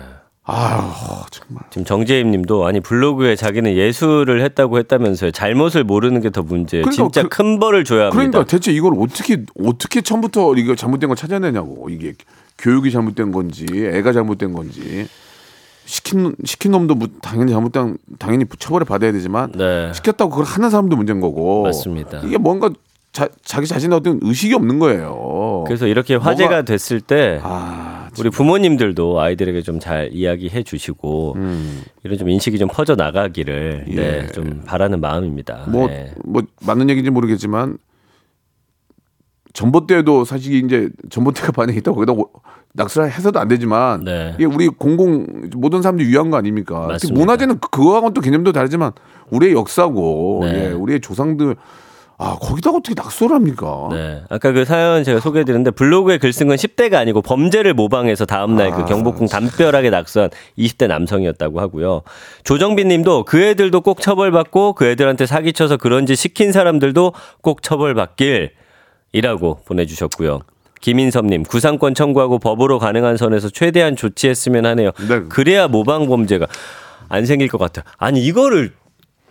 아유 0.51 0.81
정말 1.31 1.63
지금 1.71 1.85
정재임 1.85 2.31
님도 2.31 2.67
아니 2.67 2.81
블로그에 2.81 3.37
자기는 3.37 3.77
예술을 3.77 4.43
했다고 4.43 4.79
했다면서요. 4.79 5.31
잘못을 5.31 5.85
모르는 5.85 6.21
게 6.23 6.31
더 6.31 6.43
문제예요. 6.43 6.85
그러니까 6.85 7.03
진짜 7.05 7.23
그- 7.23 7.29
큰 7.29 7.59
벌을 7.59 7.85
줘야 7.85 8.07
합니다. 8.07 8.17
그러니까 8.17 8.45
대체 8.45 8.73
이걸 8.73 8.95
어떻게 8.99 9.45
어떻게 9.63 10.01
처음부터 10.01 10.55
이거 10.57 10.75
잘못된 10.75 11.09
걸 11.09 11.17
찾아내냐고 11.17 11.89
이게 11.91 12.15
교육이 12.59 12.91
잘못된 12.91 13.31
건지 13.33 13.67
애가 13.73 14.13
잘못된 14.13 14.53
건지 14.53 15.07
시킨 15.85 16.35
시킨 16.45 16.73
놈도 16.73 16.95
뭐 16.95 17.09
당연히 17.23 17.53
잘못된 17.53 17.99
당연히 18.19 18.45
처벌을 18.59 18.85
받아야 18.85 19.13
되지만 19.13 19.53
네. 19.53 19.93
시켰다고 19.95 20.31
그걸 20.31 20.45
하는 20.45 20.71
사람도 20.71 20.97
문제인 20.97 21.21
거고 21.21 21.63
맞습니다. 21.65 22.21
이게 22.25 22.37
뭔가 22.39 22.71
자, 23.11 23.27
자기 23.43 23.67
자신의 23.67 23.97
어떤 23.97 24.19
의식이 24.23 24.55
없는 24.55 24.79
거예요. 24.79 25.65
그래서 25.67 25.87
이렇게 25.87 26.15
화제가 26.15 26.61
뭐가- 26.63 26.67
됐을 26.67 27.01
때 27.01 27.41
아, 27.43 27.88
우리 28.21 28.31
부모님들도 28.31 29.21
아이들에게 29.21 29.63
좀 29.63 29.79
잘 29.79 30.11
이야기해 30.13 30.63
주시고 30.65 31.37
이런 32.03 32.19
좀 32.19 32.29
인식이 32.29 32.59
좀 32.59 32.69
퍼져 32.73 32.95
나가기를 32.97 33.85
음. 33.89 33.93
예. 33.93 33.97
네, 33.97 34.27
좀 34.33 34.63
바라는 34.67 35.01
마음입니다. 35.01 35.67
뭐, 35.69 35.87
네. 35.87 36.13
뭐 36.25 36.43
맞는 36.67 36.91
얘기인지 36.91 37.11
모르겠지만 37.11 37.79
전봇대도 39.53 40.25
사실 40.25 40.53
이제 40.65 40.89
전봇대가 41.11 41.53
반에 41.53 41.73
있다고 41.75 41.97
거기다 41.97 42.13
오- 42.13 42.31
낙서를 42.75 43.11
해서도 43.11 43.41
안 43.41 43.49
되지만 43.49 44.05
네. 44.05 44.33
이게 44.37 44.45
우리 44.45 44.69
공공 44.69 45.51
모든 45.57 45.83
사람들이 45.83 46.09
위한 46.09 46.31
거 46.31 46.37
아닙니까? 46.37 46.87
맞습니다. 46.87 47.19
문화재는 47.19 47.59
그거하고는 47.61 48.15
또 48.15 48.21
개념도 48.21 48.53
다르지만 48.53 48.93
우리의 49.31 49.55
역사고 49.55 50.41
네. 50.45 50.67
예, 50.67 50.73
우리의 50.73 51.01
조상들 51.01 51.57
아 52.21 52.37
거기다가 52.41 52.79
어떻게 52.79 52.95
낙서를 53.01 53.37
합니까? 53.37 53.89
네. 53.93 54.23
아까 54.29 54.51
그 54.51 54.65
사연 54.65 55.05
제가 55.05 55.21
소개해 55.21 55.45
드렸는데 55.45 55.71
블로그에 55.71 56.19
글 56.19 56.33
쓴 56.33 56.49
건 56.49 56.57
10대가 56.57 56.95
아니고 56.95 57.23
범죄를 57.23 57.75
모방해서 57.75 58.27
다음 58.27 58.57
날 58.57 58.73
그 58.73 58.83
아, 58.83 58.85
경복궁 58.87 59.29
담벼락에 59.29 59.89
낙서한 59.91 60.31
20대 60.59 60.89
남성이었다고 60.89 61.61
하고요. 61.61 62.03
조정빈 62.43 62.89
님도 62.89 63.25
그 63.25 63.41
애들도 63.41 63.81
꼭 63.83 64.01
처벌받고 64.01 64.73
그 64.73 64.87
애들한테 64.87 65.27
사기쳐서 65.27 65.77
그런 65.77 66.07
짓 66.07 66.17
시킨 66.17 66.51
사람들도 66.51 67.13
꼭 67.41 67.63
처벌받길 67.63 68.51
이라고 69.13 69.61
보내 69.65 69.87
주셨고요. 69.87 70.41
김인섭님 70.81 71.45
구상권 71.45 71.95
청구하고 71.95 72.39
법으로 72.41 72.79
가능한 72.81 73.17
선에서 73.17 73.49
최대한 73.49 73.95
조치했으면 73.97 74.67
하네요. 74.67 74.91
네. 75.09 75.21
그래야 75.29 75.67
모방 75.69 76.07
범죄가 76.09 76.47
안 77.09 77.27
생길 77.27 77.49
것 77.49 77.59
같아요. 77.59 77.85
아니 77.97 78.23
이거를 78.25 78.73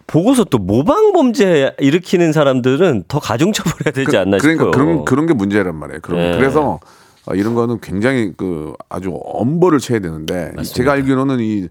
보고서 0.07 0.45
또 0.45 0.57
모방 0.57 1.11
범죄 1.13 1.75
일으키는 1.79 2.31
사람들은 2.31 3.03
더 3.07 3.19
가중 3.19 3.51
처벌해야 3.51 3.91
되지 3.93 4.17
않나 4.17 4.37
그러니까 4.37 4.65
싶어요. 4.65 4.71
그런 4.71 5.05
그런 5.05 5.25
게 5.25 5.33
문제란 5.33 5.75
말이에요. 5.75 5.99
그런 6.01 6.31
네. 6.31 6.37
그래서 6.37 6.79
어, 7.25 7.35
이런 7.35 7.53
거는 7.55 7.79
굉장히 7.81 8.31
그 8.37 8.73
아주 8.89 9.11
엄벌을 9.13 9.79
쳐야 9.79 9.99
되는데 9.99 10.53
이 10.59 10.63
제가 10.63 10.93
알기로는 10.93 11.39
이 11.41 11.67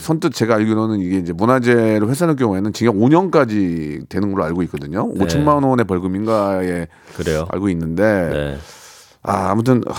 선뜻 0.00 0.32
제가 0.34 0.54
알기로는 0.56 1.00
이게 1.00 1.18
이제 1.18 1.32
문화재를 1.32 2.08
훼손할 2.08 2.36
경우에는 2.36 2.72
징역 2.72 2.96
5년까지 2.96 4.08
되는 4.08 4.32
걸로 4.32 4.44
알고 4.44 4.62
있거든요. 4.64 5.10
네. 5.14 5.24
5천만 5.24 5.62
원의 5.66 5.84
벌금인가에 5.86 6.86
그래요. 7.14 7.46
알고 7.50 7.68
있는데 7.70 8.02
네. 8.32 8.58
아 9.22 9.50
아무튼 9.50 9.82
아, 9.88 9.94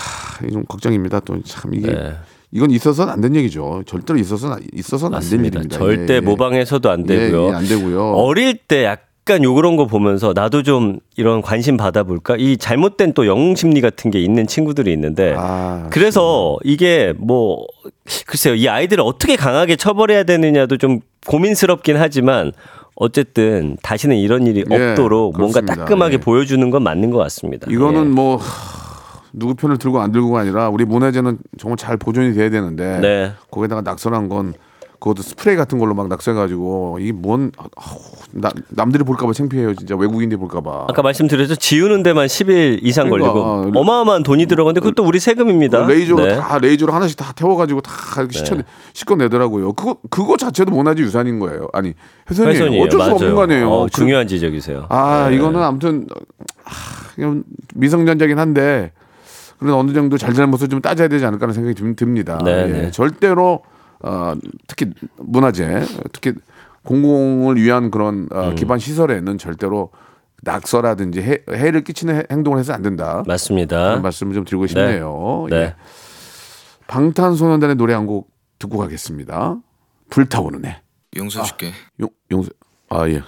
좀 0.50 0.64
걱정입니다. 0.64 1.20
또 1.20 1.38
참 1.44 1.74
이게 1.74 1.92
네. 1.92 2.14
이건 2.50 2.70
있어서는 2.70 3.12
안 3.12 3.20
된 3.20 3.36
얘기죠. 3.36 3.82
절대로 3.86 4.18
있어서는 4.18 4.58
있어서는 4.74 5.16
안 5.16 5.22
된. 5.22 5.44
일입니다. 5.44 5.76
절대 5.78 6.14
예, 6.14 6.16
예. 6.16 6.20
모방해서도 6.20 6.90
안 6.90 7.04
예, 7.08 7.16
되고요. 7.16 7.48
예, 7.48 7.52
안 7.54 7.66
되고요. 7.66 8.12
어릴 8.14 8.56
때 8.56 8.84
약간 8.84 9.44
요런 9.44 9.76
거 9.76 9.86
보면서 9.86 10.32
나도 10.34 10.62
좀 10.62 10.98
이런 11.18 11.42
관심 11.42 11.76
받아볼까? 11.76 12.36
이 12.38 12.56
잘못된 12.56 13.12
또 13.12 13.26
영웅 13.26 13.54
심리 13.54 13.82
같은 13.82 14.10
게 14.10 14.20
있는 14.20 14.46
친구들이 14.46 14.90
있는데 14.94 15.34
아, 15.36 15.88
그래서 15.90 16.56
이게 16.64 17.12
뭐 17.18 17.66
글쎄요 18.26 18.54
이 18.54 18.66
아이들을 18.66 19.04
어떻게 19.04 19.36
강하게 19.36 19.76
처벌해야 19.76 20.22
되느냐도 20.24 20.78
좀 20.78 21.00
고민스럽긴 21.26 21.96
하지만 21.98 22.52
어쨌든 22.94 23.76
다시는 23.82 24.16
이런 24.16 24.46
일이 24.46 24.64
예, 24.70 24.74
없도록 24.90 25.36
뭔가 25.36 25.60
그렇습니다. 25.60 25.74
따끔하게 25.84 26.14
예. 26.14 26.18
보여주는 26.18 26.70
건 26.70 26.82
맞는 26.82 27.10
것 27.10 27.18
같습니다. 27.18 27.66
이거는 27.70 28.00
예. 28.00 28.04
뭐 28.08 28.36
하, 28.36 28.87
누구 29.32 29.54
편을 29.54 29.78
들고 29.78 30.00
안 30.00 30.12
들고가 30.12 30.40
아니라 30.40 30.68
우리 30.68 30.84
문화재는 30.84 31.38
정말 31.58 31.76
잘 31.76 31.96
보존이 31.96 32.34
돼야 32.34 32.50
되는데 32.50 32.98
네. 33.00 33.32
거기다가 33.50 33.82
낙서한 33.82 34.28
건 34.28 34.54
그것도 35.00 35.22
스프레이 35.22 35.54
같은 35.54 35.78
걸로 35.78 35.94
막 35.94 36.08
낙서해가지고 36.08 36.98
이게 37.00 37.12
뭔 37.12 37.52
아우, 37.56 37.98
나, 38.32 38.50
남들이 38.68 39.04
볼까봐 39.04 39.32
창피해요 39.32 39.74
진짜 39.76 39.94
외국인들이 39.94 40.36
볼까봐 40.40 40.86
아까 40.88 41.02
말씀드렸죠 41.02 41.54
지우는 41.54 42.02
데만 42.02 42.26
10일 42.26 42.80
이상 42.82 43.08
그러니까, 43.08 43.32
걸리고 43.32 43.48
어, 43.78 43.80
어마어마한 43.80 44.24
돈이 44.24 44.46
들어가는데 44.46 44.80
그것도 44.80 45.06
우리 45.06 45.20
세금입니다. 45.20 45.86
레이저로 45.86 46.24
네. 46.24 46.36
다 46.36 46.58
레이저로 46.58 46.92
하나씩 46.92 47.16
다 47.16 47.32
태워가지고 47.32 47.80
다 47.82 47.92
이렇게 48.18 48.38
씻어 48.38 48.56
씻어내더라고요 48.92 49.74
그거 49.74 49.98
그거 50.10 50.36
자체도 50.36 50.72
문화재 50.72 51.00
유산인 51.02 51.38
거예요 51.38 51.68
아니 51.72 51.94
훼손이에요 52.28 52.54
훼손이에요. 52.54 52.84
어쩔 52.84 53.00
수. 53.00 53.10
없는 53.12 53.34
거 53.36 53.42
아니에요 53.42 53.70
어, 53.70 53.84
그- 53.84 53.90
중요한 53.90 54.26
지적이세요. 54.26 54.86
아 54.88 55.28
네. 55.30 55.36
이거는 55.36 55.62
아무튼 55.62 56.08
아, 56.64 56.70
미성년자긴 57.74 58.40
한데 58.40 58.90
그런 59.58 59.74
어느 59.74 59.92
정도 59.92 60.16
잘잘못을 60.18 60.68
좀 60.68 60.80
따져야 60.80 61.08
되지 61.08 61.24
않을까 61.26 61.44
하는 61.44 61.54
생각이 61.54 61.74
좀 61.74 61.96
듭니다. 61.96 62.38
네, 62.44 62.50
예, 62.62 62.66
네. 62.82 62.90
절대로 62.90 63.62
어, 64.00 64.34
특히 64.66 64.92
문화재, 65.16 65.84
특히 66.12 66.32
공공을 66.84 67.56
위한 67.56 67.90
그런 67.90 68.28
음. 68.32 68.36
어, 68.36 68.54
기반 68.54 68.78
시설에는 68.78 69.36
절대로 69.38 69.90
낙서라든지 70.44 71.20
해, 71.20 71.38
해를 71.50 71.82
끼치는 71.82 72.14
해- 72.16 72.22
행동을 72.30 72.60
해서 72.60 72.72
안 72.72 72.82
된다. 72.82 73.24
맞습니다. 73.26 73.76
그런 73.88 74.02
말씀을 74.02 74.34
좀 74.34 74.44
드리고 74.44 74.68
싶네요. 74.68 75.46
네. 75.50 75.56
예. 75.56 75.74
방탄소년단의 76.86 77.76
노래 77.76 77.94
한 77.94 78.06
곡 78.06 78.30
듣고 78.58 78.78
가겠습니다. 78.78 79.56
불타오르네. 80.10 80.68
아, 80.68 80.80
용서해줄게. 81.16 81.72
용, 82.00 82.08
용서 82.30 82.50
아 82.90 83.06
예. 83.08 83.22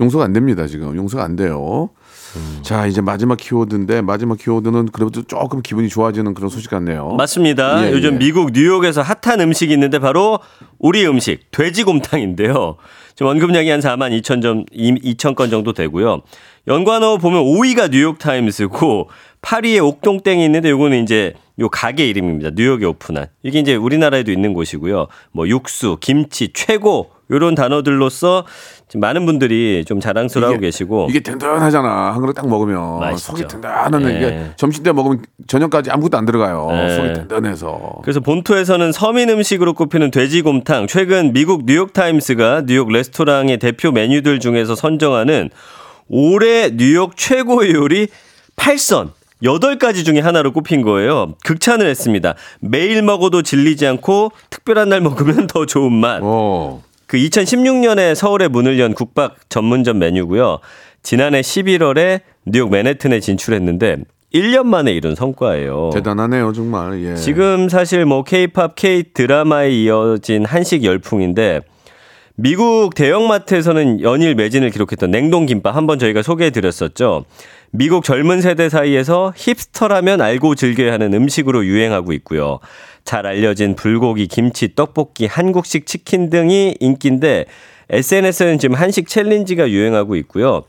용서가 0.00 0.24
안 0.24 0.32
됩니다 0.32 0.66
지금 0.66 0.96
용서가 0.96 1.22
안 1.24 1.36
돼요. 1.36 1.90
음. 2.36 2.58
자 2.62 2.86
이제 2.86 3.00
마지막 3.00 3.36
키워드인데 3.38 4.02
마지막 4.02 4.38
키워드는 4.38 4.86
그래도 4.86 5.22
조금 5.22 5.62
기분이 5.62 5.88
좋아지는 5.88 6.34
그런 6.34 6.50
소식 6.50 6.70
같네요. 6.70 7.12
맞습니다. 7.12 7.86
예, 7.86 7.92
요즘 7.92 8.14
예. 8.14 8.18
미국 8.18 8.50
뉴욕에서 8.52 9.02
핫한 9.02 9.40
음식이 9.40 9.72
있는데 9.72 9.98
바로 9.98 10.40
우리 10.78 11.06
음식 11.06 11.50
돼지곰탕인데요. 11.50 12.76
지금 13.14 13.30
언급량이 13.30 13.70
한 13.70 13.80
4만 13.80 14.18
2천 14.20 14.42
점 14.42 14.64
2천 14.66 15.34
건 15.34 15.50
정도 15.50 15.72
되고요. 15.72 16.22
연관어 16.68 17.18
보면 17.18 17.42
5위가 17.44 17.90
뉴욕 17.90 18.18
타임스고 18.18 19.08
8위에 19.40 19.82
옥동땡이 19.82 20.44
있는데 20.44 20.70
요거는 20.70 21.02
이제 21.02 21.34
요 21.58 21.68
가게 21.68 22.06
이름입니다. 22.08 22.50
뉴욕에 22.54 22.84
오픈한. 22.84 23.28
이게 23.42 23.60
이제 23.60 23.74
우리나라에도 23.74 24.32
있는 24.32 24.52
곳이고요. 24.52 25.06
뭐 25.32 25.48
육수, 25.48 25.96
김치, 26.00 26.52
최고 26.52 27.10
요런 27.30 27.54
단어들로서 27.54 28.44
지금 28.88 29.00
많은 29.00 29.26
분들이 29.26 29.84
좀 29.84 29.98
자랑스러워하고 29.98 30.60
계시고 30.60 31.08
이게 31.10 31.18
든든하잖아 31.20 32.12
한 32.12 32.20
그릇 32.20 32.34
딱 32.34 32.48
먹으면 32.48 33.00
맛있죠. 33.00 33.32
속이 33.32 33.48
든든한 33.48 33.90
네. 34.02 34.16
이게 34.16 34.50
점심 34.56 34.84
때 34.84 34.92
먹으면 34.92 35.24
저녁까지 35.48 35.90
아무것도 35.90 36.16
안 36.16 36.24
들어가요. 36.24 36.68
네. 36.70 36.94
속이 36.94 37.12
든든해서. 37.14 37.96
그래서 38.02 38.20
본토에서는 38.20 38.92
서민 38.92 39.28
음식으로 39.28 39.74
꼽히는 39.74 40.12
돼지곰탕, 40.12 40.86
최근 40.86 41.32
미국 41.32 41.64
뉴욕 41.66 41.92
타임스가 41.92 42.62
뉴욕 42.66 42.88
레스토랑의 42.92 43.58
대표 43.58 43.90
메뉴들 43.90 44.38
중에서 44.38 44.76
선정하는 44.76 45.50
올해 46.08 46.70
뉴욕 46.70 47.16
최고의 47.16 47.72
요리 47.72 48.08
8선. 48.54 49.10
8가지 49.42 50.04
중에 50.04 50.20
하나로 50.20 50.52
꼽힌 50.52 50.80
거예요. 50.80 51.34
극찬을 51.44 51.86
했습니다. 51.86 52.34
매일 52.60 53.02
먹어도 53.02 53.42
질리지 53.42 53.86
않고 53.86 54.32
특별한 54.48 54.88
날 54.88 55.02
먹으면 55.02 55.46
더 55.52 55.66
좋은 55.66 55.92
맛. 55.92 56.20
어. 56.22 56.82
그 57.06 57.16
2016년에 57.16 58.14
서울에 58.14 58.48
문을 58.48 58.78
연 58.78 58.94
국밥 58.94 59.36
전문점 59.48 59.98
메뉴고요. 59.98 60.58
지난해 61.02 61.40
11월에 61.40 62.20
뉴욕 62.44 62.70
맨해튼에 62.70 63.20
진출했는데 63.20 63.98
1년 64.34 64.66
만에 64.66 64.92
이룬 64.92 65.14
성과예요. 65.14 65.90
대단하네요 65.94 66.52
정말. 66.52 67.00
예. 67.02 67.14
지금 67.14 67.68
사실 67.68 68.04
뭐 68.04 68.24
K-팝, 68.24 68.74
K 68.74 69.04
드라마에 69.14 69.70
이어진 69.70 70.44
한식 70.44 70.84
열풍인데 70.84 71.60
미국 72.34 72.94
대형마트에서는 72.94 74.02
연일 74.02 74.34
매진을 74.34 74.70
기록했던 74.70 75.10
냉동김밥 75.10 75.74
한번 75.74 75.98
저희가 75.98 76.22
소개해 76.22 76.50
드렸었죠. 76.50 77.24
미국 77.70 78.04
젊은 78.04 78.42
세대 78.42 78.68
사이에서 78.68 79.32
힙스터라면 79.36 80.20
알고 80.20 80.54
즐겨야 80.54 80.92
하는 80.92 81.14
음식으로 81.14 81.64
유행하고 81.64 82.12
있고요. 82.12 82.58
잘 83.06 83.26
알려진 83.26 83.76
불고기, 83.76 84.26
김치, 84.26 84.74
떡볶이, 84.74 85.26
한국식 85.26 85.86
치킨 85.86 86.28
등이 86.28 86.76
인기인데 86.80 87.46
SNS에는 87.88 88.58
지금 88.58 88.74
한식 88.74 89.08
챌린지가 89.08 89.70
유행하고 89.70 90.16
있고요. 90.16 90.64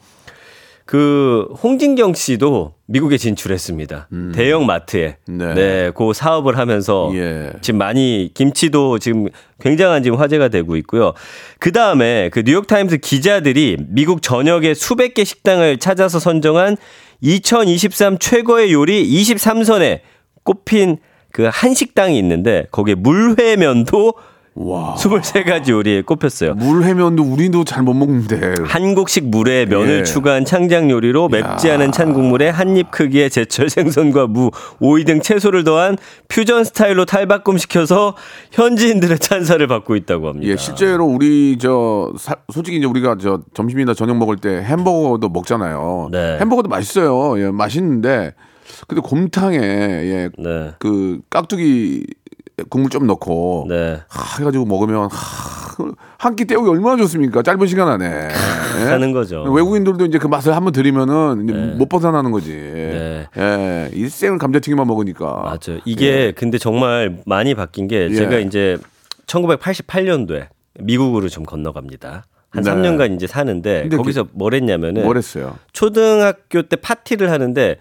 그 0.86 1.50
홍진경 1.62 2.14
씨도 2.14 2.76
미국에 2.86 3.18
진출했습니다. 3.18 4.08
대형 4.34 4.66
마트에. 4.66 5.18
네. 5.28 5.54
네. 5.54 5.92
그 5.94 6.14
사업을 6.14 6.58
하면서 6.58 7.12
예. 7.14 7.52
지금 7.62 7.80
많이 7.80 8.32
김치도 8.34 9.00
지금 9.00 9.28
굉장한 9.60 10.04
지금 10.04 10.18
화제가 10.18 10.48
되고 10.48 10.78
있고요. 10.78 11.14
그 11.60 11.74
다음에 11.74 12.30
그 12.32 12.44
뉴욕 12.44 12.68
타임스 12.68 13.00
기자들이 13.00 13.76
미국 13.90 14.22
전역의 14.22 14.76
수백 14.76 15.14
개 15.14 15.26
식당을 15.26 15.80
찾아서 15.80 16.20
선정한 16.20 16.78
2023 17.20 18.18
최고의 18.18 18.72
요리 18.72 19.06
23선에 19.06 20.00
꼽힌 20.44 21.00
그 21.32 21.50
한식당이 21.52 22.18
있는데 22.20 22.66
거기에 22.72 22.96
물회면도 22.96 24.14
와. 24.60 24.96
23가지 24.98 25.70
요리에 25.70 26.02
꼽혔어요. 26.02 26.56
물회면도 26.56 27.22
우리도 27.22 27.64
잘 27.64 27.84
못 27.84 27.94
먹는데. 27.94 28.56
한국식 28.66 29.26
물에 29.30 29.68
면을 29.68 30.00
예. 30.00 30.04
추가한 30.04 30.46
창작 30.46 30.90
요리로 30.90 31.30
맵지 31.30 31.70
않은 31.70 31.92
찬 31.92 32.12
국물에 32.12 32.50
한 32.50 32.76
입 32.76 32.90
크기의 32.90 33.30
제철 33.30 33.70
생선과 33.70 34.26
무, 34.26 34.50
오이 34.80 35.04
등 35.06 35.22
채소를 35.22 35.64
더한 35.64 35.96
퓨전 36.28 36.64
스타일로 36.64 37.06
탈바꿈시켜서 37.06 38.16
현지인들의 38.52 39.20
찬사를 39.20 39.68
받고 39.68 39.96
있다고 39.96 40.30
합니다. 40.30 40.48
예, 40.52 40.58
실제로 40.58 41.06
우리 41.06 41.60
저 41.60 42.12
사- 42.18 42.38
솔직히 42.52 42.78
이제 42.78 42.88
우리가 42.88 43.18
저 43.22 43.42
점심이나 43.54 43.94
저녁 43.94 44.18
먹을 44.18 44.38
때 44.38 44.50
햄버거도 44.64 45.30
먹잖아요. 45.30 46.10
네. 46.12 46.40
햄버거도 46.42 46.68
맛있어요. 46.68 47.40
예, 47.40 47.52
맛있는데 47.52 48.34
근데 48.88 49.02
곰탕에 49.02 49.58
예, 49.58 50.30
네. 50.38 50.72
그 50.80 51.20
깍두기 51.30 52.06
국물 52.70 52.90
좀 52.90 53.06
넣고 53.08 53.66
네. 53.70 54.00
하, 54.08 54.40
해가지고 54.40 54.66
먹으면 54.66 55.10
한 56.18 56.36
끼 56.36 56.46
때우기 56.46 56.68
얼마나 56.70 56.98
좋습니까? 56.98 57.44
짧은 57.44 57.68
시간 57.68 57.88
안에 57.88 58.06
예? 58.80 58.84
하는 58.86 59.12
거죠. 59.12 59.44
외국인들도 59.44 60.06
이제 60.06 60.18
그 60.18 60.26
맛을 60.28 60.56
한번 60.56 60.74
들이면은 60.74 61.46
네. 61.46 61.54
못 61.76 61.88
벗어나는 61.88 62.32
거지. 62.32 62.50
네. 62.52 63.28
예, 63.38 63.90
일생을 63.94 64.40
감자튀김만 64.40 64.88
먹으니까. 64.88 65.26
맞아요. 65.44 65.80
이게 65.86 66.32
근데 66.32 66.58
정말 66.58 67.20
많이 67.28 67.54
바뀐 67.54 67.88
게 67.88 68.08
예. 68.10 68.16
제가 68.16 68.40
이제 68.40 68.78
1988년도에 69.28 70.48
미국으로 70.80 71.30
좀 71.30 71.44
건너갑니다. 71.44 72.26
한 72.50 72.64
네. 72.64 72.72
3년간 72.72 73.16
이제 73.16 73.28
사는데 73.28 73.82
근데 73.84 73.98
거기서 73.98 74.28
뭘 74.32 74.54
했냐면은 74.56 75.04
뭘 75.04 75.18
했어요? 75.18 75.58
초등학교 75.74 76.64
때 76.64 76.76
파티를 76.78 77.30
하는데 77.30 77.76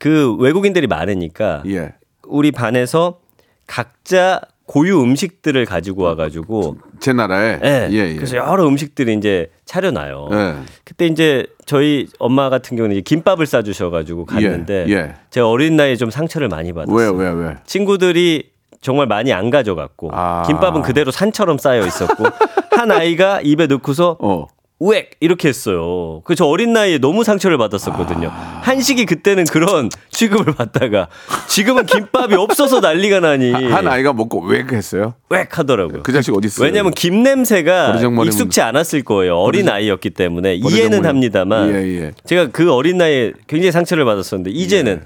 그 0.00 0.34
외국인들이 0.36 0.86
많으니까 0.86 1.62
예. 1.66 1.94
우리 2.24 2.50
반에서 2.50 3.20
각자 3.66 4.40
고유 4.66 5.00
음식들을 5.00 5.64
가지고 5.64 6.02
와가지고 6.02 6.78
제 6.98 7.12
나라에. 7.12 7.60
예, 7.64 7.88
예, 7.90 7.96
예. 8.10 8.14
그래서 8.16 8.36
여러 8.36 8.66
음식들을 8.66 9.12
이제 9.14 9.50
차려놔요. 9.64 10.28
예. 10.32 10.54
그때 10.84 11.06
이제 11.06 11.46
저희 11.66 12.08
엄마 12.18 12.50
같은 12.50 12.76
경우는 12.76 13.02
김밥을 13.02 13.46
싸주셔가지고 13.46 14.26
갔는데 14.26 14.86
예, 14.88 14.92
예. 14.92 15.14
제가 15.30 15.48
어린 15.48 15.76
나이에 15.76 15.96
좀 15.96 16.10
상처를 16.10 16.48
많이 16.48 16.72
받았어요. 16.72 16.96
왜요, 16.96 17.12
왜, 17.12 17.30
왜? 17.30 17.56
친구들이 17.64 18.50
정말 18.80 19.06
많이 19.06 19.32
안 19.32 19.50
가져갔고 19.50 20.10
아. 20.12 20.42
김밥은 20.46 20.82
그대로 20.82 21.10
산처럼 21.10 21.58
쌓여 21.58 21.86
있었고 21.86 22.24
한 22.72 22.90
아이가 22.90 23.40
입에 23.40 23.66
넣고서 23.66 24.16
어. 24.20 24.46
우엑 24.78 25.10
이렇게 25.20 25.48
했어요. 25.48 26.20
그 26.24 26.34
저 26.34 26.44
어린 26.44 26.74
나이에 26.74 26.98
너무 26.98 27.24
상처를 27.24 27.56
받았었거든요. 27.56 28.28
아. 28.30 28.60
한식이 28.62 29.06
그때는 29.06 29.44
그런 29.44 29.88
취급을 30.10 30.54
받다가 30.54 31.08
지금은 31.48 31.86
김밥이 31.86 32.34
없어서 32.34 32.80
난리가 32.80 33.20
나니 33.20 33.52
한 33.52 33.88
아이가 33.88 34.12
먹고 34.12 34.42
왜 34.44 34.66
했어요? 34.70 35.14
우엑 35.30 35.58
하더라고요. 35.58 36.02
그 36.02 36.12
자식 36.12 36.34
어디 36.34 36.46
있어요? 36.48 36.66
왜냐하면 36.66 36.92
김 36.92 37.22
냄새가 37.22 37.98
익숙치 38.26 38.60
않았을 38.60 39.02
거예요. 39.04 39.36
어린 39.38 39.68
아이였기 39.68 40.10
때문에 40.10 40.56
이해는 40.56 41.06
합니다만 41.06 41.70
예, 41.70 42.02
예. 42.02 42.12
제가 42.26 42.48
그 42.52 42.70
어린 42.70 42.98
나이에 42.98 43.32
굉장히 43.46 43.72
상처를 43.72 44.04
받았었는데 44.04 44.50
이제는 44.50 45.02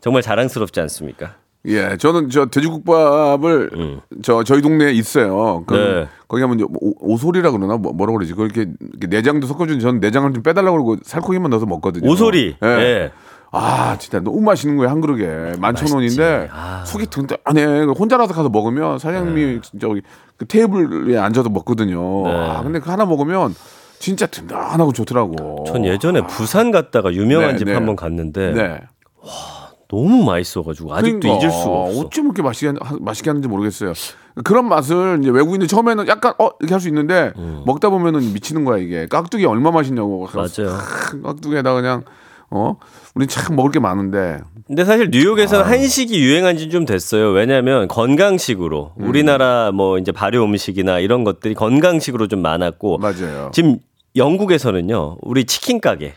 정말 0.00 0.22
자랑스럽지 0.22 0.80
않습니까? 0.80 1.36
예, 1.66 1.96
저는 1.96 2.28
저 2.30 2.46
돼지국밥을 2.46 4.00
저 4.22 4.42
저희 4.42 4.62
동네에 4.62 4.92
있어요. 4.92 5.62
그 5.66 5.74
음. 5.74 5.94
네. 6.00 6.08
거기 6.26 6.42
이제 6.54 6.64
오, 6.64 7.12
오소리라 7.12 7.52
그러나 7.52 7.76
뭐, 7.76 7.92
뭐라 7.92 8.12
그러지? 8.12 8.34
그렇게 8.34 8.66
내장도 9.08 9.46
섞어준 9.46 9.78
저는 9.78 10.00
내장을 10.00 10.32
좀 10.32 10.42
빼달라고 10.42 10.72
그러고 10.72 10.96
살코기만 11.02 11.50
넣어서 11.50 11.66
먹거든요. 11.66 12.10
오소리. 12.10 12.56
예. 12.62 12.66
예. 12.66 13.12
아 13.54 13.98
진짜 13.98 14.18
너무 14.18 14.40
맛있는 14.40 14.78
거예요 14.78 14.90
한 14.90 15.02
그릇에 15.02 15.56
만천 15.58 15.92
원인데 15.92 16.48
아. 16.50 16.84
속이 16.86 17.06
든든하네 17.08 17.84
혼자라서 17.98 18.32
가서 18.32 18.48
먹으면 18.48 18.98
사장님이 18.98 19.60
진짜 19.60 19.88
거기 19.88 20.00
그 20.38 20.46
테이블에 20.46 21.18
앉아서 21.18 21.50
먹거든요 21.50 22.22
네. 22.24 22.32
아 22.32 22.62
근데 22.62 22.80
그 22.80 22.88
하나 22.88 23.04
먹으면 23.04 23.54
진짜 23.98 24.24
든든하고 24.24 24.94
좋더라고 24.94 25.64
전 25.66 25.84
예전에 25.84 26.22
부산 26.26 26.70
갔다가 26.70 27.12
유명한 27.12 27.50
네, 27.52 27.56
집 27.58 27.66
네. 27.66 27.74
한번 27.74 27.94
갔는데 27.94 28.52
네 28.52 28.80
너무 29.92 30.24
맛있어가지고 30.24 30.92
아직도 30.94 31.20
그러니까 31.20 31.44
잊을 31.46 31.52
수가 31.52 31.70
없어. 31.70 32.00
어쩜 32.00 32.24
그렇게 32.24 32.42
맛있게 32.42 32.72
하- 32.80 32.96
맛있게 33.00 33.30
하는지 33.30 33.46
모르겠어요 33.46 33.92
그런 34.42 34.66
맛을 34.68 35.18
이제 35.20 35.30
외국인들 35.30 35.68
처음에는 35.68 36.08
약간 36.08 36.32
어 36.38 36.48
이렇게 36.60 36.72
할 36.74 36.80
수 36.80 36.88
있는데 36.88 37.32
먹다 37.66 37.90
보면은 37.90 38.32
미치는 38.32 38.64
거야 38.64 38.78
이게 38.78 39.06
깍두기 39.06 39.44
얼마 39.44 39.70
맛있냐고 39.70 40.26
음. 40.26 40.34
맞아요. 40.34 40.78
깍두기에다 41.22 41.74
그냥 41.74 42.02
어 42.50 42.76
우리 43.14 43.26
참 43.26 43.54
먹을 43.56 43.70
게 43.70 43.78
많은데 43.78 44.38
근데 44.66 44.84
사실 44.86 45.10
뉴욕에서는 45.10 45.64
아. 45.64 45.68
한식이 45.68 46.18
유행한 46.22 46.56
지 46.56 46.70
좀 46.70 46.86
됐어요. 46.86 47.30
왜냐하면 47.30 47.88
건강식으로 47.88 48.92
음. 48.98 49.08
우리나라 49.08 49.70
뭐 49.72 49.98
이제 49.98 50.12
발효 50.12 50.42
음식이나 50.44 50.98
이런 51.00 51.24
것들이 51.24 51.52
건강식으로 51.54 52.28
좀 52.28 52.40
많았고 52.40 52.98
맞아요 52.98 53.50
지금 53.52 53.76
영국에서는요 54.16 55.18
우리 55.22 55.44
치킨 55.44 55.80
가게 55.80 56.14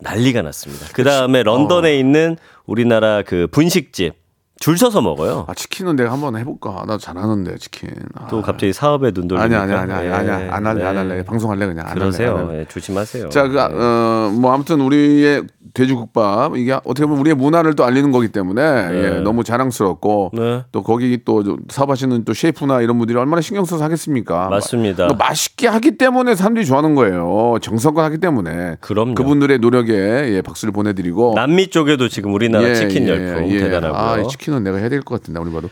난리가 0.00 0.42
났습니다. 0.42 0.86
그 0.92 1.04
다음에 1.04 1.42
런던에 1.42 1.98
있는 1.98 2.36
우리나라 2.66 3.22
그 3.22 3.46
분식집 3.50 4.14
줄 4.60 4.78
서서 4.78 5.02
먹어요. 5.02 5.44
아 5.48 5.54
치킨은 5.54 5.96
내가 5.96 6.12
한번 6.12 6.36
해볼까? 6.36 6.84
나 6.86 6.96
잘하는데 6.96 7.58
치킨. 7.58 7.90
아. 8.14 8.28
또 8.28 8.40
갑자기 8.40 8.72
사업에 8.72 9.10
눈 9.10 9.26
돌리니까 9.28 9.62
아니야 9.62 9.80
아니야 9.80 9.96
아니야 9.98 10.16
아니야 10.16 10.44
예, 10.46 10.48
안 10.48 10.64
할래 10.66 10.84
안 10.84 10.94
네. 10.94 11.00
할래 11.00 11.24
방송할래 11.24 11.66
그냥 11.66 11.86
안 11.86 11.94
그러세요. 11.94 12.36
안 12.38 12.46
할래. 12.48 12.60
예, 12.60 12.64
조심하세요. 12.66 13.28
자, 13.30 13.48
그, 13.48 13.58
어, 13.60 14.30
뭐, 14.32 14.52
아무튼 14.52 14.80
우리의 14.80 15.42
돼지국밥, 15.74 16.56
이게 16.56 16.72
어떻게 16.72 17.04
보면 17.04 17.18
우리의 17.20 17.34
문화를 17.34 17.74
또 17.74 17.84
알리는 17.84 18.12
거기 18.12 18.28
때문에, 18.28 18.62
예, 18.62 19.10
너무 19.24 19.42
자랑스럽고, 19.42 20.30
네. 20.34 20.62
또 20.70 20.82
거기 20.84 21.18
또 21.24 21.42
사업하시는 21.68 22.24
또 22.24 22.32
셰프나 22.32 22.80
이런 22.80 22.96
분들이 22.96 23.18
얼마나 23.18 23.40
신경 23.40 23.64
써서 23.64 23.82
하겠습니까? 23.84 24.48
맞습니다. 24.50 25.08
마- 25.08 25.14
맛있게 25.14 25.66
하기 25.66 25.98
때문에 25.98 26.36
사람들이 26.36 26.64
좋아하는 26.64 26.94
거예요. 26.94 27.56
정성껏 27.60 28.04
하기 28.04 28.18
때문에. 28.18 28.76
그럼요. 28.80 29.14
그분들의 29.14 29.58
노력에 29.58 29.92
예, 29.92 30.42
박수를 30.42 30.70
보내드리고. 30.72 31.32
남미 31.34 31.68
쪽에도 31.68 32.08
지금 32.08 32.32
우리나라 32.34 32.68
예, 32.68 32.74
치킨 32.76 33.04
예, 33.04 33.08
열풍 33.08 33.50
예. 33.50 33.58
대단하고요. 33.58 33.98
아, 34.00 34.22
이 34.44 34.46
치킨은 34.46 34.62
내가 34.62 34.76
해야 34.78 34.88
될 34.88 35.00
것 35.02 35.20
같은데, 35.20 35.40
우리 35.40 35.50
봐도. 35.50 35.68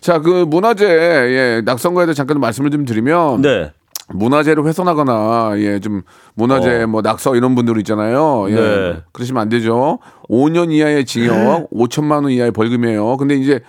자, 0.00 0.20
그 0.20 0.44
문화재, 0.46 0.86
예, 0.86 1.62
낙선거에 1.64 2.06
대해 2.06 2.14
잠깐 2.14 2.38
말씀을 2.40 2.70
좀 2.70 2.84
드리면. 2.84 3.40
네. 3.42 3.72
문화재를 4.12 4.66
훼손하거나 4.66 5.52
예 5.58 5.78
좀 5.78 6.02
문화재 6.34 6.82
어. 6.82 6.86
뭐 6.88 7.00
낙서 7.00 7.36
이런 7.36 7.54
분들 7.54 7.78
있잖아요. 7.78 8.46
예. 8.50 8.54
네. 8.54 8.96
그러시면 9.12 9.40
안 9.40 9.48
되죠. 9.48 10.00
5년 10.28 10.72
이하의 10.72 11.04
징역, 11.06 11.70
5천만 11.72 12.24
원 12.24 12.30
이하의 12.30 12.50
벌금이에요. 12.50 13.16
근데 13.18 13.36
이제 13.36 13.60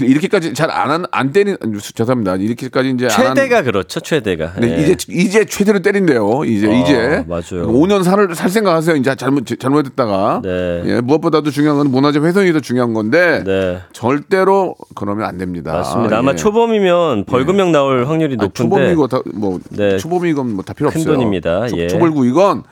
이렇게까지 0.00 0.54
잘 0.54 0.70
안안 0.70 1.32
때린 1.32 1.56
죄송합니다. 1.94 2.36
이렇게까지 2.36 2.90
이제 2.90 3.06
안 3.06 3.10
한- 3.26 3.34
최대가 3.34 3.62
그렇죠. 3.62 3.98
최대가. 4.00 4.52
네, 4.60 4.78
예. 4.78 4.82
이제 4.82 4.96
이제 5.10 5.44
최대로 5.44 5.80
때린대요. 5.80 6.44
이제 6.44 6.68
어, 6.68 6.72
이제 6.72 7.24
맞아요. 7.26 7.66
5년 7.72 8.04
살을 8.04 8.34
살 8.36 8.48
생각하세요. 8.50 8.94
이제 8.96 9.14
잘못 9.16 9.44
잘못했다가 9.58 10.42
네. 10.44 10.82
예, 10.86 11.00
무엇보다도 11.00 11.50
중요한 11.50 11.78
건 11.78 11.90
문화재 11.90 12.20
훼손이 12.20 12.52
더 12.52 12.60
중요한 12.60 12.92
건데 12.94 13.42
네. 13.44 13.80
절대로 13.92 14.76
그러면 14.94 15.26
안 15.26 15.38
됩니다. 15.38 15.72
맞습니다. 15.72 16.18
아마 16.18 16.32
예. 16.32 16.36
초범이면 16.36 17.24
벌금형 17.24 17.72
나올 17.72 18.04
확률이 18.06 18.34
아, 18.38 18.44
높은데 18.44 18.52
초범이고 18.54 19.08
다, 19.08 19.20
뭐 19.34 19.58
네. 19.70 19.98
초범이건 19.98 20.54
뭐 20.54 20.64
다 20.66 20.72
필요 20.72 20.88
큰 20.90 21.00
없어요. 21.00 21.14
돈입니다. 21.14 21.66
초, 21.68 21.76
예. 21.78 21.82
음. 21.84 21.88
초벌구이건 21.88 22.62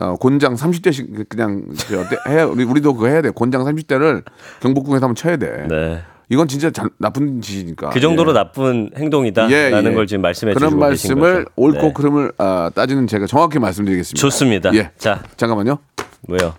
어, 0.00 0.16
곤장 0.18 0.54
30대씩 0.54 1.28
그냥 1.28 1.62
저, 1.76 1.96
우리 2.50 2.64
우리도 2.64 2.94
그거 2.94 3.06
해야 3.06 3.22
돼. 3.22 3.30
곤장 3.30 3.64
30대를 3.64 4.22
경복궁에서 4.60 5.06
한번 5.06 5.14
쳐야 5.14 5.36
돼. 5.36 6.00
네. 6.30 6.34
이건 6.34 6.46
진짜 6.48 6.70
잘, 6.70 6.88
나쁜 6.98 7.40
짓이니까. 7.40 7.90
그 7.90 8.00
정도로 8.00 8.30
예. 8.30 8.34
나쁜 8.34 8.90
행동이다라는 8.96 9.52
예, 9.52 9.90
예. 9.90 9.94
걸 9.94 10.06
지금 10.06 10.22
말씀해 10.22 10.54
그런 10.54 10.70
주시고 10.70 10.88
계신 10.88 11.18
말씀을 11.18 11.44
거죠. 11.44 11.54
옳고 11.56 11.80
네. 11.80 11.92
그름을 11.92 12.32
아, 12.38 12.70
따지는 12.74 13.06
제가 13.06 13.26
정확히 13.26 13.58
말씀드리겠습니다. 13.58 14.20
좋습니다. 14.20 14.74
예. 14.74 14.90
자, 14.96 15.22
잠깐만요. 15.36 15.78
뭐요? 16.28 16.54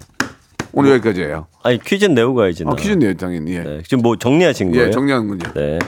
오늘 0.73 0.91
여기까지예요. 0.91 1.47
아니 1.63 1.79
퀴즈 1.79 2.05
내고 2.05 2.33
가야지. 2.33 2.63
아, 2.65 2.69
나. 2.69 2.75
퀴즈네요, 2.75 3.13
당연히. 3.15 3.53
예. 3.55 3.59
네. 3.59 3.81
지금 3.87 4.01
뭐 4.01 4.17
정리하신 4.17 4.71
거예요? 4.71 4.87
예, 4.87 4.91
정리하는 4.91 5.27
군요. 5.27 5.53
네. 5.53 5.79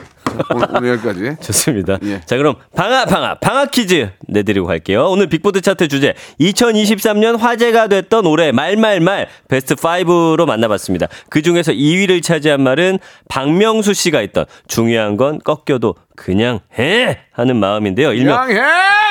오늘, 0.54 0.68
오늘 0.76 0.90
여기까지. 0.90 1.36
좋습니다. 1.42 1.98
예. 2.04 2.22
자, 2.26 2.38
그럼 2.38 2.56
방아 2.76 3.06
방아 3.06 3.36
방아 3.36 3.66
퀴즈 3.68 4.10
내드리고 4.28 4.66
갈게요. 4.66 5.06
오늘 5.10 5.28
빅보드 5.28 5.62
차트 5.62 5.88
주제 5.88 6.14
2023년 6.40 7.38
화제가 7.38 7.88
됐던 7.88 8.26
올해 8.26 8.52
말말말 8.52 9.28
베스트 9.48 9.76
5로 9.76 10.46
만나봤습니다. 10.46 11.08
그 11.30 11.42
중에서 11.42 11.72
2위를 11.72 12.24
차지한 12.24 12.62
말은 12.62 13.00
박명수 13.30 13.94
씨가 13.94 14.22
있던 14.22 14.46
중요한 14.68 15.18
건 15.18 15.40
꺾여도 15.40 15.96
그냥 16.16 16.60
해 16.78 17.20
하는 17.32 17.58
마음인데요. 17.58 18.14
일명! 18.14 18.38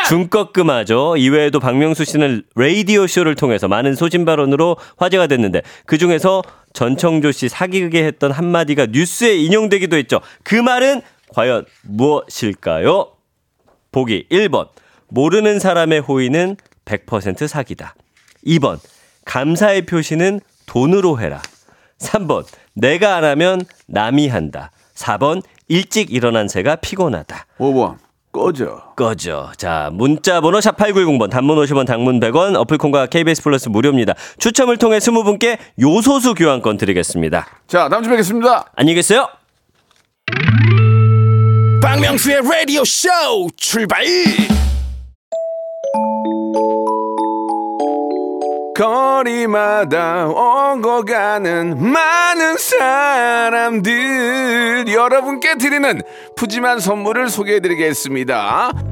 중꺾음하죠. 0.07 1.17
이외에도 1.17 1.59
박명수 1.61 2.05
씨는 2.05 2.43
라디오 2.55 3.07
쇼를 3.07 3.35
통해서 3.35 3.69
많은 3.69 3.95
소신 3.95 4.25
발언으로 4.25 4.77
화제가 4.99 5.27
됐는데 5.27 5.63
그 5.87 5.99
중에서 5.99 6.43
전청조 6.73 7.33
씨 7.33 7.49
사귀게 7.49 8.05
했던 8.05 8.31
한마디가 8.33 8.87
뉴스에 8.91 9.37
인용되기도 9.37 9.97
했죠. 9.97 10.21
그 10.43 10.55
말은 10.55 11.03
과연 11.35 11.65
무엇일까요? 11.83 13.09
보기 13.91 14.27
1번. 14.31 14.69
모르는 15.09 15.59
사람의 15.59 16.01
호의는 16.01 16.57
100% 16.85 17.47
사기다. 17.47 17.95
2번. 18.47 18.79
감사의 19.25 19.87
표시는 19.87 20.41
돈으로 20.67 21.21
해라. 21.21 21.43
3번. 21.99 22.45
내가 22.75 23.17
안 23.17 23.25
하면 23.25 23.63
남이 23.87 24.29
한다. 24.29 24.71
4번. 24.95 25.43
일찍 25.69 26.13
일어난 26.13 26.49
새가 26.49 26.77
피곤하다. 26.77 27.47
5번. 27.59 27.99
꺼져. 28.33 28.95
꺼져. 28.97 29.53
자, 29.59 29.91
문자 29.93 30.41
번호 30.41 30.59
샵 30.63 30.77
8910번, 30.79 31.31
단문 31.31 31.59
50원, 31.59 31.87
장문 31.87 32.19
100원, 32.19 32.57
어플콘과 32.57 33.07
KBS 33.07 33.43
플러스 33.43 33.69
무료입니다. 33.69 34.15
추첨을 34.39 34.79
통해 34.79 34.99
20분께 34.99 35.59
요소수 35.79 36.35
교환권 36.35 36.79
드리겠습니다. 36.79 37.47
자, 37.67 37.91
다음 37.91 38.03
주에 38.03 38.13
뵙겠습니다. 38.13 38.71
안녕히 38.75 38.95
계세요. 38.95 39.29
박명수의 41.83 42.43
라디오 42.49 42.85
쇼 42.85 43.09
출발 43.57 44.05
거리마다 48.77 50.29
오고 50.29 51.05
가는 51.05 51.77
많은 51.93 52.57
사람들 52.57 53.83
여러분께 54.87 55.57
드리는 55.57 56.01
푸짐한 56.37 56.79
선물을 56.79 57.29
소개해드리겠습니다. 57.29 58.92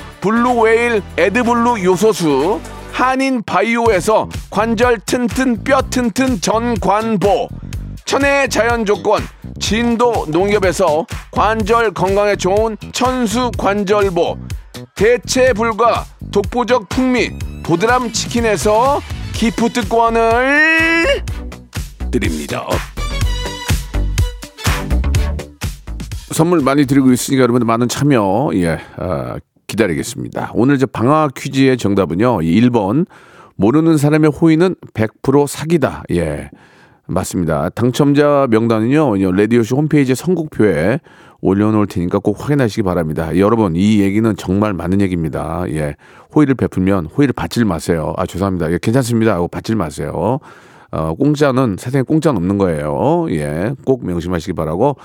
블루웨일 0.21 1.01
에드블루 1.17 1.83
요소수 1.83 2.61
한인 2.91 3.41
바이오에서 3.43 4.29
관절 4.51 4.99
튼튼 5.05 5.63
뼈 5.63 5.81
튼튼 5.81 6.39
전관보 6.39 7.49
천혜의 8.05 8.49
자연 8.49 8.85
조건 8.85 9.21
진도 9.59 10.25
농협에서 10.27 11.05
관절 11.31 11.93
건강에 11.93 12.35
좋은 12.35 12.77
천수 12.91 13.51
관절보 13.57 14.37
대체 14.95 15.53
불가 15.53 16.05
독보적 16.31 16.89
풍미 16.89 17.31
보드람 17.63 18.11
치킨에서 18.11 18.99
기프트권을 19.33 21.23
드립니다. 22.11 22.67
선물 26.31 26.61
많이 26.61 26.85
드리고 26.85 27.11
있으니까 27.11 27.43
여러분들 27.43 27.65
많은 27.65 27.87
참여 27.87 28.51
예 28.55 28.79
아, 28.97 29.37
기다리겠습니다. 29.71 30.51
오늘 30.53 30.77
저 30.77 30.85
방학 30.85 31.33
퀴즈의 31.33 31.77
정답은요. 31.77 32.39
1번 32.39 33.05
모르는 33.55 33.97
사람의 33.97 34.31
호의는 34.31 34.75
100% 34.93 35.47
사기다. 35.47 36.03
예. 36.11 36.49
맞습니다. 37.07 37.69
당첨자 37.69 38.47
명단은요. 38.49 39.31
라디오쇼 39.31 39.75
홈페이지 39.77 40.15
선곡표에 40.15 40.99
올려놓을 41.41 41.87
테니까 41.87 42.19
꼭 42.19 42.41
확인하시기 42.41 42.83
바랍니다. 42.83 43.35
여러분 43.37 43.75
이 43.75 43.99
얘기는 43.99 44.35
정말 44.35 44.73
맞는 44.73 45.01
얘기입니다. 45.01 45.63
예. 45.69 45.95
호의를 46.35 46.55
베풀면 46.55 47.07
호의를 47.07 47.33
받질 47.33 47.65
마세요. 47.65 48.13
아 48.17 48.25
죄송합니다. 48.25 48.71
예, 48.71 48.77
괜찮습니다. 48.81 49.33
하고 49.33 49.47
받질 49.47 49.75
마세요. 49.75 50.39
어, 50.91 51.13
공짜는 51.15 51.77
세상에 51.79 52.03
공짜는 52.03 52.37
없는 52.37 52.57
거예요. 52.57 53.25
예. 53.31 53.73
꼭 53.85 54.05
명심하시기 54.05 54.53
바라고 54.53 54.97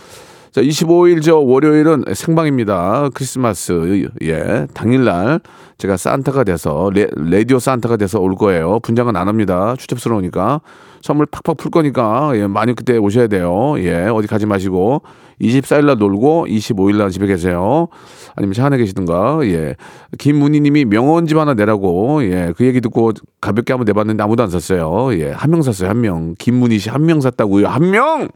자, 0.56 0.62
25일 0.62 1.20
저 1.22 1.36
월요일은 1.36 2.04
생방입니다. 2.14 3.10
크리스마스 3.12 4.08
예 4.22 4.66
당일날 4.72 5.40
제가 5.76 5.98
산타가 5.98 6.44
돼서 6.44 6.90
레, 6.94 7.08
라디오 7.14 7.58
산타가 7.58 7.98
돼서 7.98 8.20
올 8.20 8.36
거예요. 8.36 8.80
분장은 8.80 9.16
안 9.16 9.28
합니다. 9.28 9.74
추접스러우니까 9.78 10.62
선물 11.02 11.26
팍팍 11.26 11.58
풀 11.58 11.70
거니까 11.70 12.32
예 12.36 12.46
많이 12.46 12.74
그때 12.74 12.96
오셔야 12.96 13.26
돼요. 13.26 13.74
예 13.80 14.06
어디 14.06 14.26
가지 14.28 14.46
마시고 14.46 15.02
24일날 15.42 15.98
놀고 15.98 16.46
25일날 16.48 17.10
집에 17.10 17.26
계세요. 17.26 17.88
아니면 18.34 18.54
차 18.54 18.64
안에 18.64 18.78
계시든가 18.78 19.40
예 19.48 19.74
김문희님이 20.16 20.86
명언집 20.86 21.36
하나 21.36 21.52
내라고 21.52 22.24
예 22.24 22.54
그 22.56 22.64
얘기 22.64 22.80
듣고 22.80 23.12
가볍게 23.42 23.74
한번 23.74 23.84
내봤는데 23.84 24.22
아무도 24.24 24.42
안 24.42 24.48
샀어요. 24.48 25.12
예한 25.12 25.50
명 25.50 25.60
샀어요 25.60 25.90
한 25.90 26.00
명. 26.00 26.34
김문희 26.38 26.78
씨 26.78 26.88
한 26.88 27.04
명 27.04 27.20
샀다고요 27.20 27.68
한 27.68 27.90
명. 27.90 28.28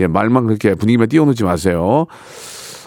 예, 0.00 0.06
말만 0.06 0.46
그렇게 0.46 0.74
분위기만 0.74 1.08
띄워놓지 1.08 1.44
마세요. 1.44 2.06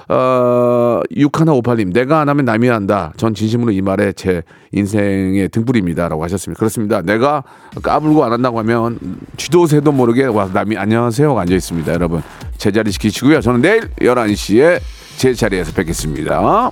어, 0.10 1.00
6158님, 1.12 1.94
내가 1.94 2.20
안 2.20 2.30
하면 2.30 2.46
남이 2.46 2.68
한다. 2.68 3.14
전 3.16 3.34
진심으로 3.34 3.72
이 3.72 3.82
말에 3.82 4.12
제 4.14 4.44
인생의 4.74 5.50
등불입니다. 5.50 6.10
라고 6.10 6.24
하셨습니다. 6.24 6.60
그렇습니다. 6.60 7.02
내가 7.02 7.44
까불고 7.82 8.24
안 8.24 8.34
한다고 8.34 8.60
하면 8.60 9.00
쥐도 9.38 9.68
새도 9.68 9.92
모르게 9.92 10.26
와, 10.26 10.50
남이 10.52 10.76
안녕하세요. 10.78 11.38
앉아 11.38 11.54
있습니다. 11.56 11.94
여러분. 11.94 12.22
제자리 12.58 12.92
지키시고요. 12.92 13.42
저는 13.42 13.62
내일 13.62 13.82
11시에 14.02 14.80
제 15.18 15.34
자리에서 15.34 15.72
뵙겠습니다. 15.74 16.72